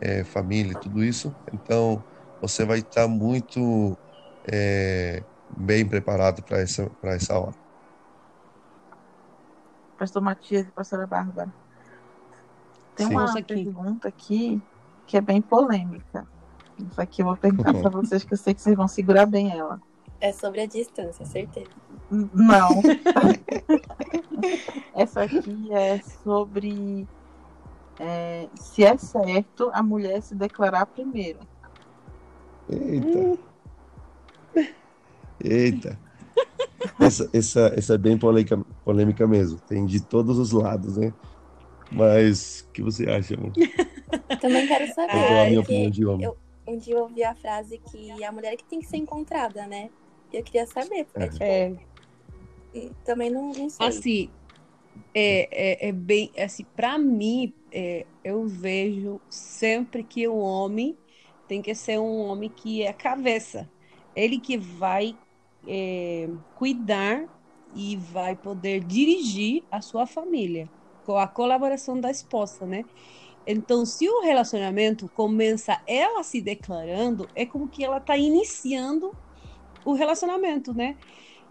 é, 0.00 0.24
família, 0.24 0.76
tudo 0.76 1.04
isso, 1.04 1.36
então 1.52 2.04
você 2.40 2.64
vai 2.64 2.80
estar 2.80 3.08
muito 3.08 4.00
é, 4.50 5.24
bem 5.56 5.86
preparado 5.86 6.42
para 6.42 6.60
essa 6.60 6.90
para 7.00 7.14
essa 7.14 7.38
hora. 7.38 7.54
Pastor 9.98 10.22
Matias 10.22 10.66
e 10.66 10.70
pastora 10.70 11.06
Bárbara. 11.06 11.52
Tem 12.96 13.08
Sim. 13.08 13.14
uma 13.14 13.42
pergunta 13.42 14.08
aqui 14.08 14.60
que 15.06 15.16
é 15.16 15.20
bem 15.20 15.40
polêmica. 15.40 16.26
Isso 16.78 17.00
aqui 17.00 17.22
eu 17.22 17.26
vou 17.26 17.36
perguntar 17.36 17.72
para 17.72 17.90
vocês, 17.90 18.24
que 18.24 18.34
eu 18.34 18.38
sei 18.38 18.54
que 18.54 18.60
vocês 18.60 18.76
vão 18.76 18.88
segurar 18.88 19.26
bem 19.26 19.52
ela. 19.52 19.80
É 20.20 20.32
sobre 20.32 20.62
a 20.62 20.66
distância, 20.66 21.24
certeza. 21.24 21.70
Não. 22.10 22.82
Essa 24.94 25.22
aqui 25.22 25.72
é 25.72 26.00
sobre 26.22 27.06
é, 27.98 28.48
se 28.54 28.84
é 28.84 28.96
certo 28.96 29.70
a 29.72 29.82
mulher 29.82 30.20
se 30.22 30.34
declarar 30.34 30.86
primeiro. 30.86 31.40
Eita. 32.68 33.38
Eita. 35.44 35.98
Essa, 37.00 37.30
essa, 37.32 37.74
essa 37.76 37.94
é 37.94 37.98
bem 37.98 38.18
polêmica, 38.18 38.58
polêmica 38.84 39.26
mesmo. 39.26 39.58
Tem 39.60 39.84
de 39.86 40.00
todos 40.00 40.38
os 40.38 40.52
lados, 40.52 40.96
né? 40.96 41.12
Mas 41.90 42.66
o 42.68 42.72
que 42.72 42.82
você 42.82 43.08
acha, 43.08 43.34
amor? 43.34 43.52
Também 44.40 44.66
quero 44.66 44.92
saber. 44.92 45.14
Eu 45.14 45.28
dou 45.28 45.38
a 45.38 45.46
minha 45.46 45.60
opinião 45.60 45.90
de 45.90 46.06
homem. 46.06 46.26
Eu, 46.26 46.36
um 46.66 46.76
dia 46.76 46.94
eu 46.94 47.02
ouvi 47.02 47.22
a 47.22 47.34
frase 47.34 47.78
que 47.78 48.24
a 48.24 48.32
mulher 48.32 48.56
que 48.56 48.64
tem 48.64 48.80
que 48.80 48.86
ser 48.86 48.96
encontrada, 48.96 49.66
né? 49.66 49.90
Eu 50.32 50.42
queria 50.42 50.66
saber, 50.66 51.04
porque, 51.04 51.42
é. 51.42 51.70
tipo, 51.70 51.80
é. 52.74 52.90
também 53.04 53.30
não, 53.30 53.52
não 53.52 53.70
sei. 53.70 53.86
Assim, 53.86 54.30
é, 55.14 55.86
é, 55.86 55.88
é 55.88 55.92
bem, 55.92 56.30
assim, 56.36 56.64
para 56.74 56.98
mim, 56.98 57.52
é, 57.70 58.04
eu 58.24 58.46
vejo 58.46 59.20
sempre 59.28 60.02
que 60.02 60.26
o 60.26 60.36
homem 60.36 60.96
tem 61.46 61.62
que 61.62 61.74
ser 61.74 61.98
um 61.98 62.26
homem 62.26 62.48
que 62.48 62.82
é 62.82 62.92
cabeça. 62.92 63.70
Ele 64.16 64.38
que 64.38 64.56
vai 64.56 65.16
é, 65.66 66.28
cuidar 66.54 67.28
e 67.74 67.96
vai 67.96 68.36
poder 68.36 68.84
dirigir 68.84 69.66
a 69.70 69.80
sua 69.80 70.06
família 70.06 70.70
com 71.02 71.16
a 71.18 71.28
colaboração 71.28 72.00
da 72.00 72.10
esposa, 72.10 72.66
né? 72.66 72.86
Então, 73.46 73.84
se 73.84 74.08
o 74.08 74.22
relacionamento 74.22 75.08
começa 75.10 75.82
ela 75.86 76.22
se 76.22 76.40
declarando, 76.40 77.30
é 77.34 77.44
como 77.46 77.68
que 77.68 77.84
ela 77.84 77.98
está 77.98 78.16
iniciando 78.16 79.16
o 79.84 79.92
relacionamento, 79.94 80.72
né? 80.74 80.98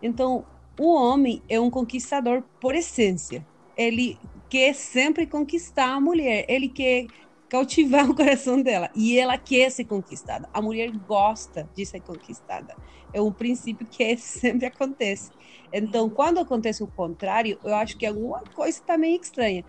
Então, 0.02 0.50
o 0.78 0.94
homem 0.94 1.44
é 1.50 1.60
um 1.60 1.70
conquistador 1.70 2.44
por 2.60 2.76
essência. 2.76 3.48
Ele 3.76 4.20
quer 4.50 4.74
sempre 4.76 5.28
conquistar 5.28 5.94
a 5.96 6.02
mulher, 6.02 6.46
ele 6.50 6.70
quer 6.70 7.10
cautivar 7.54 8.10
o 8.12 8.16
coração 8.16 8.62
dela 8.62 8.90
e 8.96 9.18
ela 9.20 9.38
quer 9.38 9.72
ser 9.72 9.86
conquistada. 9.86 10.50
A 10.54 10.62
mulher 10.62 10.92
gosta 10.92 11.70
de 11.76 11.86
ser 11.86 12.02
conquistada. 12.02 12.76
É 13.14 13.22
um 13.22 13.32
princípio 13.34 13.88
que 13.88 14.18
sempre 14.20 14.66
acontece. 14.68 15.32
Então, 15.72 16.10
quando 16.10 16.40
acontece 16.40 16.84
o 16.84 16.88
contrário, 16.88 17.60
eu 17.64 17.76
acho 17.76 17.98
que 17.98 18.06
alguma 18.06 18.42
coisa 18.54 18.78
está 18.80 18.98
meio 18.98 19.20
estranha. 19.22 19.66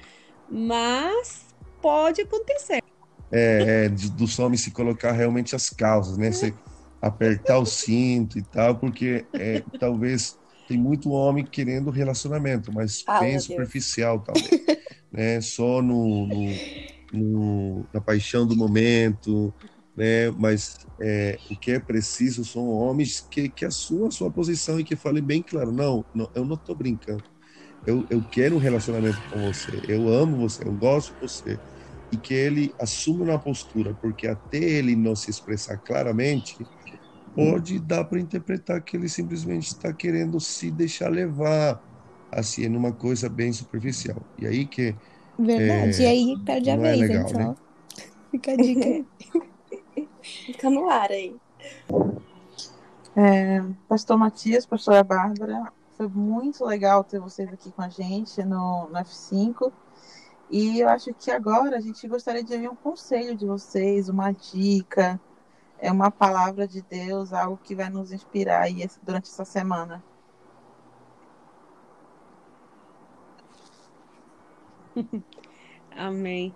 Mas 0.48 1.54
pode 1.80 2.22
acontecer. 2.22 2.80
É, 3.32 3.86
é 3.86 3.88
do 3.88 4.26
some 4.28 4.56
se 4.58 4.70
colocar 4.72 5.12
realmente 5.12 5.54
as 5.56 5.68
causas, 5.70 6.16
né? 6.18 6.30
Você 6.32 6.58
apertar 7.00 7.58
o 7.58 7.66
cinto 7.66 8.38
e 8.38 8.44
tal, 8.44 8.78
porque 8.78 9.28
é, 9.36 9.64
talvez 9.78 10.38
tem 10.66 10.78
muito 10.78 11.10
homem 11.10 11.44
querendo 11.46 11.90
relacionamento, 11.90 12.72
mas 12.72 13.04
Ah, 13.06 13.18
bem 13.18 13.38
superficial 13.38 14.22
também, 14.22 14.52
né? 15.12 15.40
Só 15.40 15.82
no, 15.82 16.26
no- 16.26 16.62
no- 17.14 17.88
na 17.92 18.00
paixão 18.00 18.46
do 18.46 18.56
momento, 18.56 19.54
né? 19.96 20.30
Mas 20.32 20.74
é, 21.00 21.40
o 21.48 21.56
que 21.56 21.72
é 21.72 21.80
preciso 21.80 22.44
são 22.44 22.64
homens 22.68 23.20
que, 23.30 23.48
que 23.50 23.64
assumam 23.64 24.08
a 24.08 24.10
sua 24.10 24.32
posição 24.32 24.78
e 24.80 24.84
que 24.84 24.96
falem 24.96 25.22
bem 25.24 25.42
claro, 25.42 25.72
não, 25.72 26.06
não 26.14 26.30
eu 26.34 26.44
não 26.44 26.56
estou 26.56 26.76
brincando, 26.76 27.24
eu, 27.86 28.06
eu 28.10 28.24
quero 28.24 28.56
um 28.56 28.58
relacionamento 28.58 29.22
com 29.30 29.40
você, 29.40 29.80
eu 29.88 30.08
amo 30.08 30.38
você, 30.38 30.66
eu 30.66 30.74
gosto 30.74 31.10
de 31.14 31.20
você, 31.20 31.60
e 32.12 32.18
que 32.18 32.34
ele 32.34 32.74
assuma 32.80 33.24
uma 33.24 33.40
postura, 33.42 33.94
porque 34.00 34.26
até 34.26 34.58
ele 34.58 34.96
não 34.96 35.16
se 35.16 35.30
expressar 35.30 35.78
claramente, 35.80 36.68
pode 37.34 37.78
dar 37.80 38.04
para 38.04 38.20
interpretar 38.20 38.82
que 38.84 38.96
ele 38.96 39.08
simplesmente 39.08 39.68
está 39.68 39.92
querendo 39.94 40.40
se 40.40 40.70
deixar 40.70 41.08
levar, 41.10 41.80
assim, 42.30 42.68
numa 42.68 42.94
coisa 42.96 43.28
bem 43.28 43.52
superficial. 43.52 44.28
E 44.38 44.46
aí 44.46 44.66
que 44.68 44.98
Verdade. 45.38 46.02
É, 46.02 46.06
E 46.06 46.06
aí 46.06 46.38
perde 46.44 46.70
a 46.70 46.76
não 46.76 46.84
é 46.84 46.96
vez, 46.96 47.00
legal, 47.00 47.22
hein, 47.22 47.28
só. 47.28 47.38
né? 47.38 47.56
Fica 48.30 48.52
a 48.52 48.56
dica 48.56 48.84
aí. 48.84 49.06
Fica 50.22 50.70
no 50.70 50.88
ar 50.88 51.10
aí. 51.10 51.36
É, 53.16 53.62
Pastor 53.88 54.16
Matias, 54.18 54.66
Pastora 54.66 55.04
Bárbara, 55.04 55.72
foi 55.96 56.08
muito 56.08 56.64
legal 56.64 57.04
ter 57.04 57.20
vocês 57.20 57.52
aqui 57.52 57.70
com 57.70 57.82
a 57.82 57.88
gente 57.88 58.42
no, 58.42 58.88
no 58.88 58.98
F5. 58.98 59.70
E 60.50 60.80
eu 60.80 60.88
acho 60.88 61.12
que 61.14 61.30
agora 61.30 61.76
a 61.76 61.80
gente 61.80 62.06
gostaria 62.08 62.42
de 62.42 62.52
ouvir 62.54 62.68
um 62.68 62.74
conselho 62.74 63.36
de 63.36 63.46
vocês, 63.46 64.08
uma 64.08 64.32
dica, 64.32 65.20
é 65.78 65.90
uma 65.90 66.10
palavra 66.10 66.66
de 66.66 66.82
Deus, 66.82 67.32
algo 67.32 67.58
que 67.62 67.74
vai 67.74 67.88
nos 67.88 68.12
inspirar 68.12 68.62
aí 68.62 68.88
durante 69.02 69.30
essa 69.30 69.44
semana. 69.44 70.02
Amém. 75.96 76.54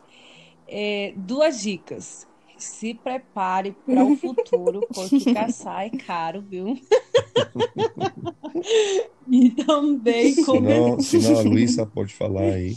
É, 0.67 1.13
duas 1.17 1.61
dicas. 1.61 2.27
Se 2.57 2.93
prepare 2.93 3.77
para 3.87 4.05
o 4.05 4.17
futuro, 4.17 4.81
porque 4.93 5.33
caçar 5.33 5.87
é 5.87 5.91
caro, 5.91 6.43
viu? 6.43 6.75
e 9.31 9.51
também 9.51 10.35
como 10.45 10.69
senão, 10.69 11.01
senão 11.01 11.39
a 11.39 11.43
Luísa 11.43 11.87
pode 11.87 12.13
falar 12.13 12.43
aí. 12.43 12.77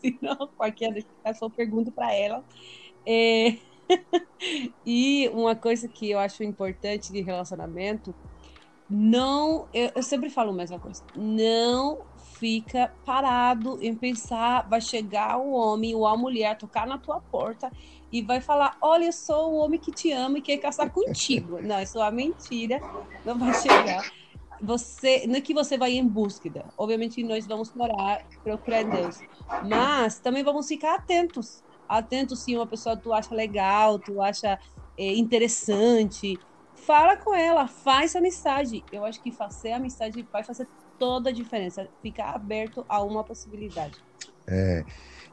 Senão, 0.00 0.48
qualquer 0.56 0.96
eu 0.96 1.34
só 1.34 1.50
pergunto 1.50 1.92
para 1.92 2.14
ela. 2.14 2.42
É, 3.06 3.56
E 4.84 5.28
uma 5.32 5.54
coisa 5.54 5.88
que 5.88 6.10
eu 6.10 6.18
acho 6.18 6.42
importante 6.42 7.12
de 7.12 7.20
relacionamento, 7.20 8.14
não, 8.88 9.68
eu, 9.72 9.90
eu 9.96 10.02
sempre 10.02 10.28
falo 10.28 10.50
a 10.50 10.54
mesma 10.54 10.78
coisa, 10.78 11.02
não 11.14 12.06
fica 12.38 12.92
parado 13.04 13.78
em 13.82 13.96
pensar, 13.96 14.68
vai 14.68 14.80
chegar 14.80 15.38
o 15.38 15.52
homem 15.52 15.94
ou 15.94 16.06
a 16.06 16.16
mulher 16.16 16.58
tocar 16.58 16.86
na 16.86 16.98
tua 16.98 17.20
porta 17.30 17.70
e 18.12 18.22
vai 18.22 18.40
falar, 18.40 18.76
olha, 18.82 19.06
eu 19.06 19.12
sou 19.12 19.52
o 19.52 19.64
homem 19.64 19.80
que 19.80 19.92
te 19.92 20.12
ama 20.12 20.38
e 20.38 20.42
quer 20.42 20.58
casar 20.58 20.90
contigo. 20.90 21.60
Não, 21.64 21.80
isso 21.80 21.98
é 21.98 22.02
uma 22.02 22.10
mentira, 22.10 22.80
não 23.24 23.38
vai 23.38 23.54
chegar. 23.54 24.04
Você, 24.62 25.26
não 25.26 25.36
é 25.36 25.40
que 25.40 25.52
você 25.52 25.76
vai 25.76 25.92
em 25.92 26.06
búsqueda. 26.06 26.64
Obviamente 26.76 27.22
nós 27.24 27.46
vamos 27.46 27.74
orar, 27.74 28.24
procurar 28.42 28.84
Deus, 28.84 29.16
mas 29.68 30.20
também 30.20 30.44
vamos 30.44 30.66
ficar 30.66 30.94
atentos. 30.96 31.62
Atentos 31.88 32.44
se 32.44 32.54
uma 32.54 32.66
pessoa 32.66 32.96
tu 32.96 33.12
acha 33.12 33.34
legal, 33.34 33.98
tu 33.98 34.20
acha 34.22 34.58
é, 34.96 35.14
interessante, 35.16 36.38
fala 36.86 37.16
com 37.16 37.34
ela, 37.34 37.66
faz 37.66 38.14
amizade. 38.16 38.84
Eu 38.92 39.04
acho 39.04 39.22
que 39.22 39.30
fazer 39.32 39.72
amizade 39.72 40.26
vai 40.32 40.44
fazer 40.44 40.66
toda 40.98 41.30
a 41.30 41.32
diferença. 41.32 41.88
Ficar 42.02 42.30
aberto 42.34 42.84
a 42.88 43.02
uma 43.02 43.24
possibilidade. 43.24 43.96
É, 44.46 44.84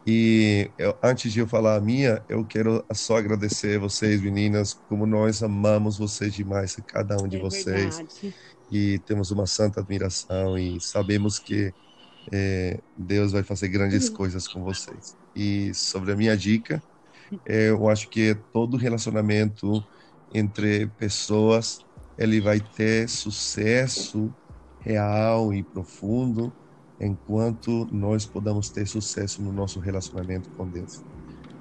e 0.07 0.71
eu- 0.77 0.97
antes 1.03 1.31
de 1.33 1.39
eu 1.39 1.47
falar 1.47 1.75
a 1.75 1.81
minha, 1.81 2.23
eu 2.29 2.45
quero 2.45 2.83
só 2.93 3.17
agradecer 3.17 3.77
vocês, 3.77 4.21
meninas, 4.21 4.73
como 4.87 5.05
nós 5.05 5.43
amamos 5.43 5.97
vocês 5.97 6.33
demais, 6.33 6.75
cada 6.87 7.21
um 7.21 7.27
de 7.27 7.37
É 7.37 7.39
vocês. 7.39 7.97
verdade. 7.97 8.35
e 8.73 8.99
temos 8.99 9.31
uma 9.31 9.45
santa 9.45 9.81
admiração 9.81 10.57
e 10.57 10.79
sabemos 10.79 11.37
que 11.37 11.73
é, 12.31 12.79
Deus 12.95 13.33
vai 13.33 13.43
fazer 13.43 13.67
grandes 13.67 14.07
coisas 14.09 14.47
com 14.47 14.63
vocês. 14.63 15.17
E 15.35 15.73
sobre 15.73 16.13
a 16.13 16.15
minha 16.15 16.37
dica, 16.37 16.81
é, 17.45 17.69
eu 17.69 17.89
acho 17.89 18.09
que 18.09 18.33
todo 18.53 18.77
relacionamento 18.77 19.83
entre 20.33 20.87
pessoas 20.91 21.85
ele 22.17 22.41
vai 22.41 22.59
ter 22.59 23.09
sucesso 23.09 24.35
real 24.79 25.53
e 25.53 25.63
profundo 25.63 26.55
enquanto 26.99 27.87
nós 27.91 28.25
podamos 28.25 28.69
ter 28.71 28.87
sucesso 28.87 29.41
no 29.43 29.51
nosso 29.51 29.79
relacionamento 29.79 30.49
com 30.55 30.69
Deus. 30.69 31.03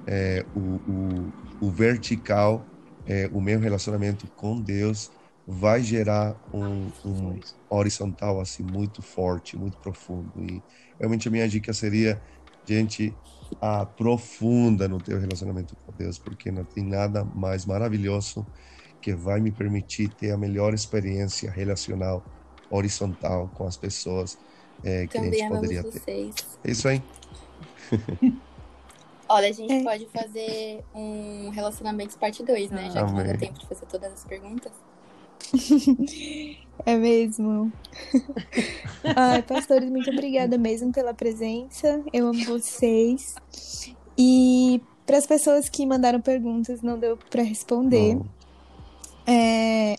É, 0.07 0.47
o, 0.53 1.29
o, 1.29 1.33
o 1.59 1.71
vertical, 1.71 2.69
é, 3.05 3.27
o 3.27 3.41
meu 3.41 3.59
relacionamento 3.59 4.29
com 4.35 4.61
Deus 4.61 5.11
vai 5.45 5.83
gerar 5.83 6.39
um, 6.53 6.91
um 7.03 7.41
horizontal 7.69 8.39
assim 8.41 8.63
muito 8.63 9.01
forte, 9.01 9.57
muito 9.57 9.77
profundo. 9.79 10.43
E 10.43 10.63
realmente 10.99 11.27
a 11.27 11.31
minha 11.31 11.47
dica 11.47 11.73
seria, 11.73 12.21
gente, 12.65 13.13
aprofunda 13.59 14.87
no 14.87 14.99
teu 14.99 15.19
relacionamento 15.19 15.75
com 15.85 15.91
Deus, 15.93 16.17
porque 16.17 16.51
não 16.51 16.63
tem 16.63 16.83
nada 16.83 17.23
mais 17.23 17.65
maravilhoso 17.65 18.45
que 19.01 19.13
vai 19.13 19.39
me 19.39 19.51
permitir 19.51 20.09
ter 20.09 20.31
a 20.31 20.37
melhor 20.37 20.73
experiência 20.73 21.49
relacional 21.51 22.23
horizontal 22.69 23.49
com 23.55 23.65
as 23.67 23.75
pessoas 23.75 24.37
é, 24.83 25.05
que 25.07 25.17
a 25.17 25.21
Também 25.21 25.39
gente 25.39 25.43
amamos 25.43 25.61
poderia 25.67 25.83
ter. 25.83 25.99
vocês. 25.99 26.35
É 26.63 26.71
isso 26.71 26.87
aí. 26.87 27.03
Olha, 29.27 29.47
a 29.49 29.51
gente 29.51 29.71
É. 29.73 29.83
pode 29.83 30.05
fazer 30.07 30.83
um 30.93 31.49
relacionamentos 31.49 32.15
parte 32.15 32.43
2, 32.43 32.69
né? 32.69 32.89
Já 32.91 33.05
que 33.05 33.11
não 33.11 33.19
Amém. 33.19 33.27
deu 33.31 33.37
tempo 33.37 33.59
de 33.59 33.67
fazer 33.67 33.85
todas 33.85 34.11
as 34.11 34.23
perguntas. 34.25 34.71
É 36.85 36.95
mesmo. 36.97 37.71
Ai, 39.15 39.43
pastores, 39.43 39.89
muito 39.89 40.09
obrigada 40.11 40.57
mesmo 40.57 40.91
pela 40.91 41.13
presença. 41.13 42.03
Eu 42.13 42.27
amo 42.27 42.43
vocês. 42.43 43.39
E 44.17 44.81
para 45.05 45.17
as 45.17 45.27
pessoas 45.27 45.69
que 45.69 45.85
mandaram 45.85 46.21
perguntas, 46.21 46.81
não 46.81 46.99
deu 46.99 47.17
para 47.29 47.43
responder. 47.43 48.17
Bom, 48.17 48.25
É, 49.27 49.97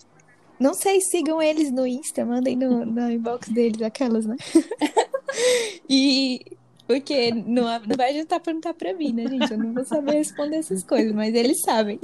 Não 0.59 0.75
sei, 0.75 1.01
sigam 1.03 1.43
eles 1.43 1.71
no 1.73 1.87
Insta, 1.87 2.25
mandem 2.27 2.57
no, 2.57 2.87
no 2.87 3.11
inbox 3.11 3.49
deles, 3.51 3.83
aquelas, 3.83 4.27
né? 4.27 4.37
E 5.88 6.41
porque 6.87 7.33
não, 7.33 7.65
não 7.87 7.97
vai 7.97 8.11
adiantar 8.11 8.41
perguntar 8.41 8.75
pra 8.75 8.95
mim, 8.95 9.12
né, 9.12 9.27
gente? 9.29 9.53
Eu 9.53 9.59
não 9.59 9.73
vou 9.75 9.85
saber 9.85 10.15
responder 10.17 10.57
essas 10.59 10.83
coisas, 10.85 11.12
mas 11.15 11.35
eles 11.35 11.61
sabem. 11.62 11.99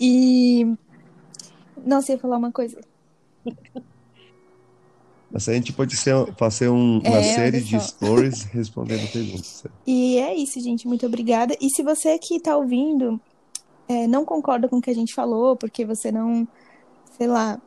E. 0.00 0.66
Não 1.84 2.00
sei 2.00 2.16
falar 2.18 2.36
uma 2.36 2.52
coisa. 2.52 2.80
Mas 5.30 5.48
a 5.48 5.52
gente 5.54 5.72
pode 5.72 5.96
ser, 5.96 6.14
fazer 6.36 6.68
um- 6.68 6.98
uma 7.00 7.18
É, 7.18 7.22
série 7.34 7.56
olha 7.58 7.64
de 7.66 7.80
stories 7.80 8.42
respondendo 8.44 9.10
perguntas. 9.12 9.64
E 9.86 10.18
é 10.18 10.34
isso, 10.34 10.58
gente. 10.60 10.86
Muito 10.88 11.06
obrigada. 11.06 11.56
E 11.60 11.70
se 11.70 11.82
você 11.82 12.18
que 12.18 12.40
tá 12.40 12.56
ouvindo 12.56 13.20
é, 13.88 14.06
não 14.08 14.24
concorda 14.24 14.68
com 14.68 14.78
o 14.78 14.80
que 14.82 14.90
a 14.90 14.94
gente 14.94 15.14
falou, 15.14 15.54
porque 15.56 15.84
você 15.84 16.10
não, 16.10 16.46
sei 17.16 17.28
lá, 17.28 17.60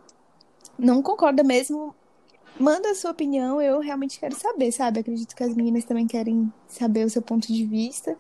não 0.78 1.02
concorda 1.02 1.43
mesmo, 1.43 1.95
manda 2.60 2.89
a 2.91 2.95
sua 2.95 3.12
opinião. 3.12 3.62
Eu 3.62 3.80
realmente 3.80 4.19
quero 4.19 4.36
saber, 4.36 4.72
sabe? 4.74 5.00
Acredito 5.00 5.34
que 5.34 5.43
as 5.43 5.56
meninas 5.56 5.86
também 5.86 6.06
querem 6.08 6.52
saber 6.67 7.06
o 7.06 7.10
seu 7.10 7.22
ponto 7.22 7.48
de 7.52 7.65
vista. 7.65 8.17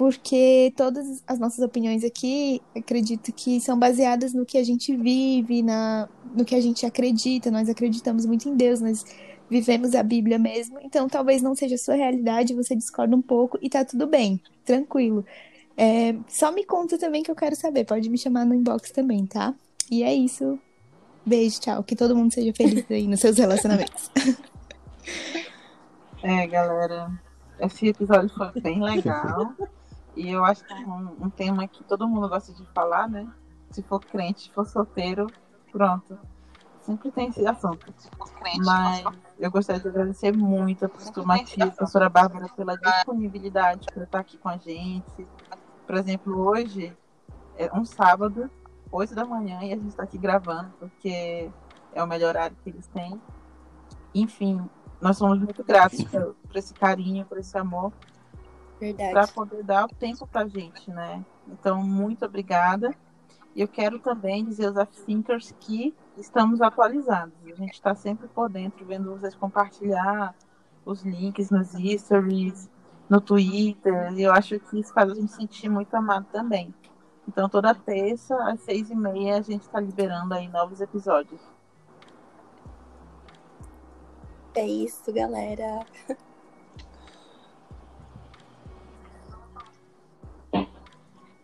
Porque 0.00 0.72
todas 0.78 1.22
as 1.26 1.38
nossas 1.38 1.62
opiniões 1.62 2.02
aqui, 2.04 2.62
acredito 2.74 3.30
que 3.34 3.60
são 3.60 3.78
baseadas 3.78 4.32
no 4.32 4.46
que 4.46 4.56
a 4.56 4.64
gente 4.64 4.96
vive, 4.96 5.62
na, 5.62 6.08
no 6.34 6.42
que 6.42 6.54
a 6.54 6.60
gente 6.62 6.86
acredita. 6.86 7.50
Nós 7.50 7.68
acreditamos 7.68 8.24
muito 8.24 8.48
em 8.48 8.56
Deus, 8.56 8.80
nós 8.80 9.04
vivemos 9.50 9.94
a 9.94 10.02
Bíblia 10.02 10.38
mesmo. 10.38 10.78
Então, 10.80 11.06
talvez 11.06 11.42
não 11.42 11.54
seja 11.54 11.74
a 11.74 11.78
sua 11.78 11.96
realidade, 11.96 12.54
você 12.54 12.74
discorda 12.74 13.14
um 13.14 13.20
pouco 13.20 13.58
e 13.60 13.68
tá 13.68 13.84
tudo 13.84 14.06
bem, 14.06 14.40
tranquilo. 14.64 15.22
É, 15.76 16.16
só 16.28 16.50
me 16.50 16.64
conta 16.64 16.96
também 16.96 17.22
que 17.22 17.30
eu 17.30 17.36
quero 17.36 17.54
saber. 17.54 17.84
Pode 17.84 18.08
me 18.08 18.16
chamar 18.16 18.46
no 18.46 18.54
inbox 18.54 18.90
também, 18.92 19.26
tá? 19.26 19.54
E 19.90 20.02
é 20.02 20.14
isso. 20.14 20.58
Beijo, 21.26 21.60
tchau. 21.60 21.82
Que 21.82 21.94
todo 21.94 22.16
mundo 22.16 22.32
seja 22.32 22.54
feliz 22.54 22.86
aí 22.90 23.06
nos 23.06 23.20
seus 23.20 23.36
relacionamentos. 23.36 24.10
É, 26.22 26.46
galera, 26.46 27.10
esse 27.58 27.88
episódio 27.88 28.28
foi 28.28 28.60
bem 28.60 28.82
legal. 28.82 29.54
E 30.16 30.30
eu 30.30 30.44
acho 30.44 30.64
que 30.64 30.72
é 30.72 30.76
um, 30.76 31.24
um 31.24 31.30
tema 31.30 31.66
que 31.68 31.84
todo 31.84 32.08
mundo 32.08 32.28
gosta 32.28 32.52
de 32.52 32.64
falar, 32.72 33.08
né? 33.08 33.26
Se 33.70 33.82
for 33.82 34.00
crente, 34.00 34.42
se 34.42 34.50
for 34.50 34.66
solteiro, 34.66 35.26
pronto. 35.70 36.18
Sempre 36.80 37.10
tem 37.12 37.28
esse 37.28 37.46
assunto. 37.46 37.92
Mas 38.64 39.04
eu 39.38 39.50
gostaria 39.50 39.80
de 39.80 39.88
agradecer 39.88 40.32
muito 40.32 40.84
a 40.84 40.88
pastor 40.88 41.24
Matias, 41.24 41.68
a 41.68 41.72
professora 41.72 42.08
Bárbara, 42.08 42.48
pela 42.48 42.76
disponibilidade 42.76 43.86
para 43.92 44.04
estar 44.04 44.18
aqui 44.20 44.38
com 44.38 44.48
a 44.48 44.56
gente. 44.56 45.26
Por 45.86 45.96
exemplo, 45.96 46.36
hoje 46.36 46.96
é 47.56 47.70
um 47.76 47.84
sábado, 47.84 48.50
8 48.90 49.14
da 49.14 49.24
manhã, 49.24 49.62
e 49.62 49.72
a 49.72 49.76
gente 49.76 49.88
está 49.88 50.02
aqui 50.02 50.18
gravando, 50.18 50.72
porque 50.78 51.50
é 51.92 52.02
o 52.02 52.06
melhor 52.06 52.30
horário 52.30 52.56
que 52.62 52.70
eles 52.70 52.86
têm. 52.88 53.20
enfim, 54.14 54.68
nós 55.00 55.16
somos 55.16 55.38
muito 55.38 55.62
gratos 55.64 56.02
por, 56.04 56.34
por 56.34 56.56
esse 56.56 56.74
carinho, 56.74 57.24
por 57.26 57.38
esse 57.38 57.56
amor, 57.56 57.92
para 59.10 59.26
poder 59.28 59.62
dar 59.62 59.84
o 59.84 59.88
tempo 59.88 60.26
pra 60.26 60.46
gente, 60.46 60.90
né? 60.90 61.24
Então, 61.48 61.82
muito 61.82 62.24
obrigada. 62.24 62.94
E 63.54 63.60
eu 63.60 63.68
quero 63.68 63.98
também 63.98 64.44
dizer 64.44 64.66
aos 64.66 64.76
F-Thinkers 64.76 65.54
que 65.60 65.94
estamos 66.16 66.62
atualizados. 66.62 67.34
A 67.44 67.54
gente 67.54 67.74
está 67.74 67.94
sempre 67.94 68.28
por 68.28 68.48
dentro, 68.48 68.84
vendo 68.84 69.10
vocês 69.10 69.34
compartilhar 69.34 70.34
os 70.84 71.02
links 71.02 71.50
nos 71.50 71.68
stories, 72.00 72.70
no 73.08 73.20
Twitter. 73.20 74.12
E 74.12 74.22
eu 74.22 74.32
acho 74.32 74.58
que 74.60 74.78
isso 74.78 74.92
faz 74.92 75.10
a 75.10 75.14
gente 75.14 75.32
sentir 75.32 75.68
muito 75.68 75.92
amado 75.94 76.26
também. 76.32 76.72
Então, 77.28 77.48
toda 77.48 77.74
terça, 77.74 78.36
às 78.44 78.60
seis 78.60 78.90
e 78.90 78.94
meia, 78.94 79.36
a 79.36 79.42
gente 79.42 79.62
está 79.62 79.80
liberando 79.80 80.34
aí 80.34 80.48
novos 80.48 80.80
episódios. 80.80 81.40
É 84.54 84.66
isso, 84.66 85.12
galera. 85.12 85.86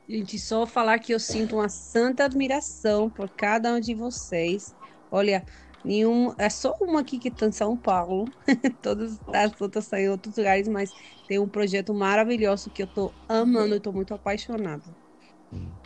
Gente, 0.09 0.39
só 0.39 0.67
falar 0.67 0.99
que 1.01 1.13
eu 1.13 1.19
sinto 1.19 1.57
uma 1.57 1.69
santa 1.69 2.25
admiração 2.25 3.11
por 3.11 3.29
cada 3.29 3.75
um 3.75 3.81
de 3.81 3.93
vocês. 3.93 4.75
Olha, 5.11 5.45
nenhum, 5.85 6.33
é 6.39 6.49
só 6.49 6.77
uma 6.81 7.01
aqui 7.01 7.19
que 7.19 7.29
está 7.29 7.47
em 7.47 7.53
São 7.53 7.77
Paulo. 7.77 8.27
Todas 8.81 9.19
as 9.33 9.61
outras 9.61 9.85
estão 9.85 9.99
em 9.99 10.09
outros 10.09 10.37
lugares, 10.37 10.69
mas 10.69 10.93
tem 11.27 11.39
um 11.39 11.49
projeto 11.49 11.93
maravilhoso 11.93 12.71
que 12.71 12.83
eu 12.83 12.87
estou 12.87 13.13
amando 13.29 13.75
e 13.75 13.79
estou 13.79 13.93
muito 13.93 14.15
apaixonada. 14.15 14.85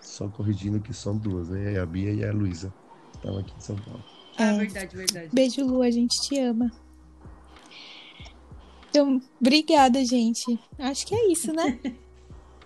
Só 0.03 0.29
corrigindo 0.29 0.81
que 0.81 0.93
são 0.93 1.17
duas, 1.17 1.49
né? 1.49 1.79
A 1.79 1.87
Bia 1.87 2.13
e 2.13 2.25
a 2.25 2.33
Luísa. 2.33 2.73
Estão 3.15 3.39
aqui 3.39 3.55
em 3.57 3.61
São 3.61 3.77
Paulo. 3.77 4.05
É. 4.39 4.53
verdade, 4.55 4.97
verdade. 4.97 5.29
Beijo, 5.33 5.65
Lu, 5.65 5.83
a 5.83 5.91
gente 5.91 6.21
te 6.23 6.39
ama. 6.39 6.71
Então, 8.89 9.21
obrigada, 9.41 10.05
gente. 10.05 10.59
Acho 10.79 11.07
que 11.07 11.15
é 11.15 11.31
isso, 11.31 11.53
né? 11.53 11.79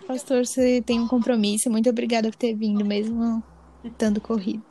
Pastor, 0.06 0.44
você 0.44 0.82
tem 0.82 1.00
um 1.00 1.08
compromisso. 1.08 1.70
Muito 1.70 1.88
obrigada 1.88 2.28
por 2.30 2.36
ter 2.36 2.54
vindo, 2.54 2.84
mesmo 2.84 3.42
estando 3.82 4.20
corrido. 4.20 4.62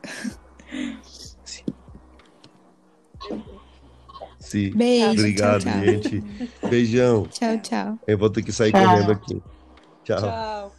Sim. 4.39 4.71
Beijo. 4.75 5.11
Obrigado, 5.11 5.63
tchau, 5.63 5.71
tchau. 5.73 5.85
gente. 5.85 6.23
Beijão. 6.69 7.27
Tchau, 7.27 7.57
tchau. 7.59 7.99
Eu 8.05 8.17
vou 8.17 8.29
ter 8.29 8.43
que 8.43 8.51
sair 8.51 8.71
Tchau. 8.71 8.85
correndo 8.85 9.11
aqui. 9.11 9.41
Tchau. 10.03 10.19
Tchau. 10.19 10.71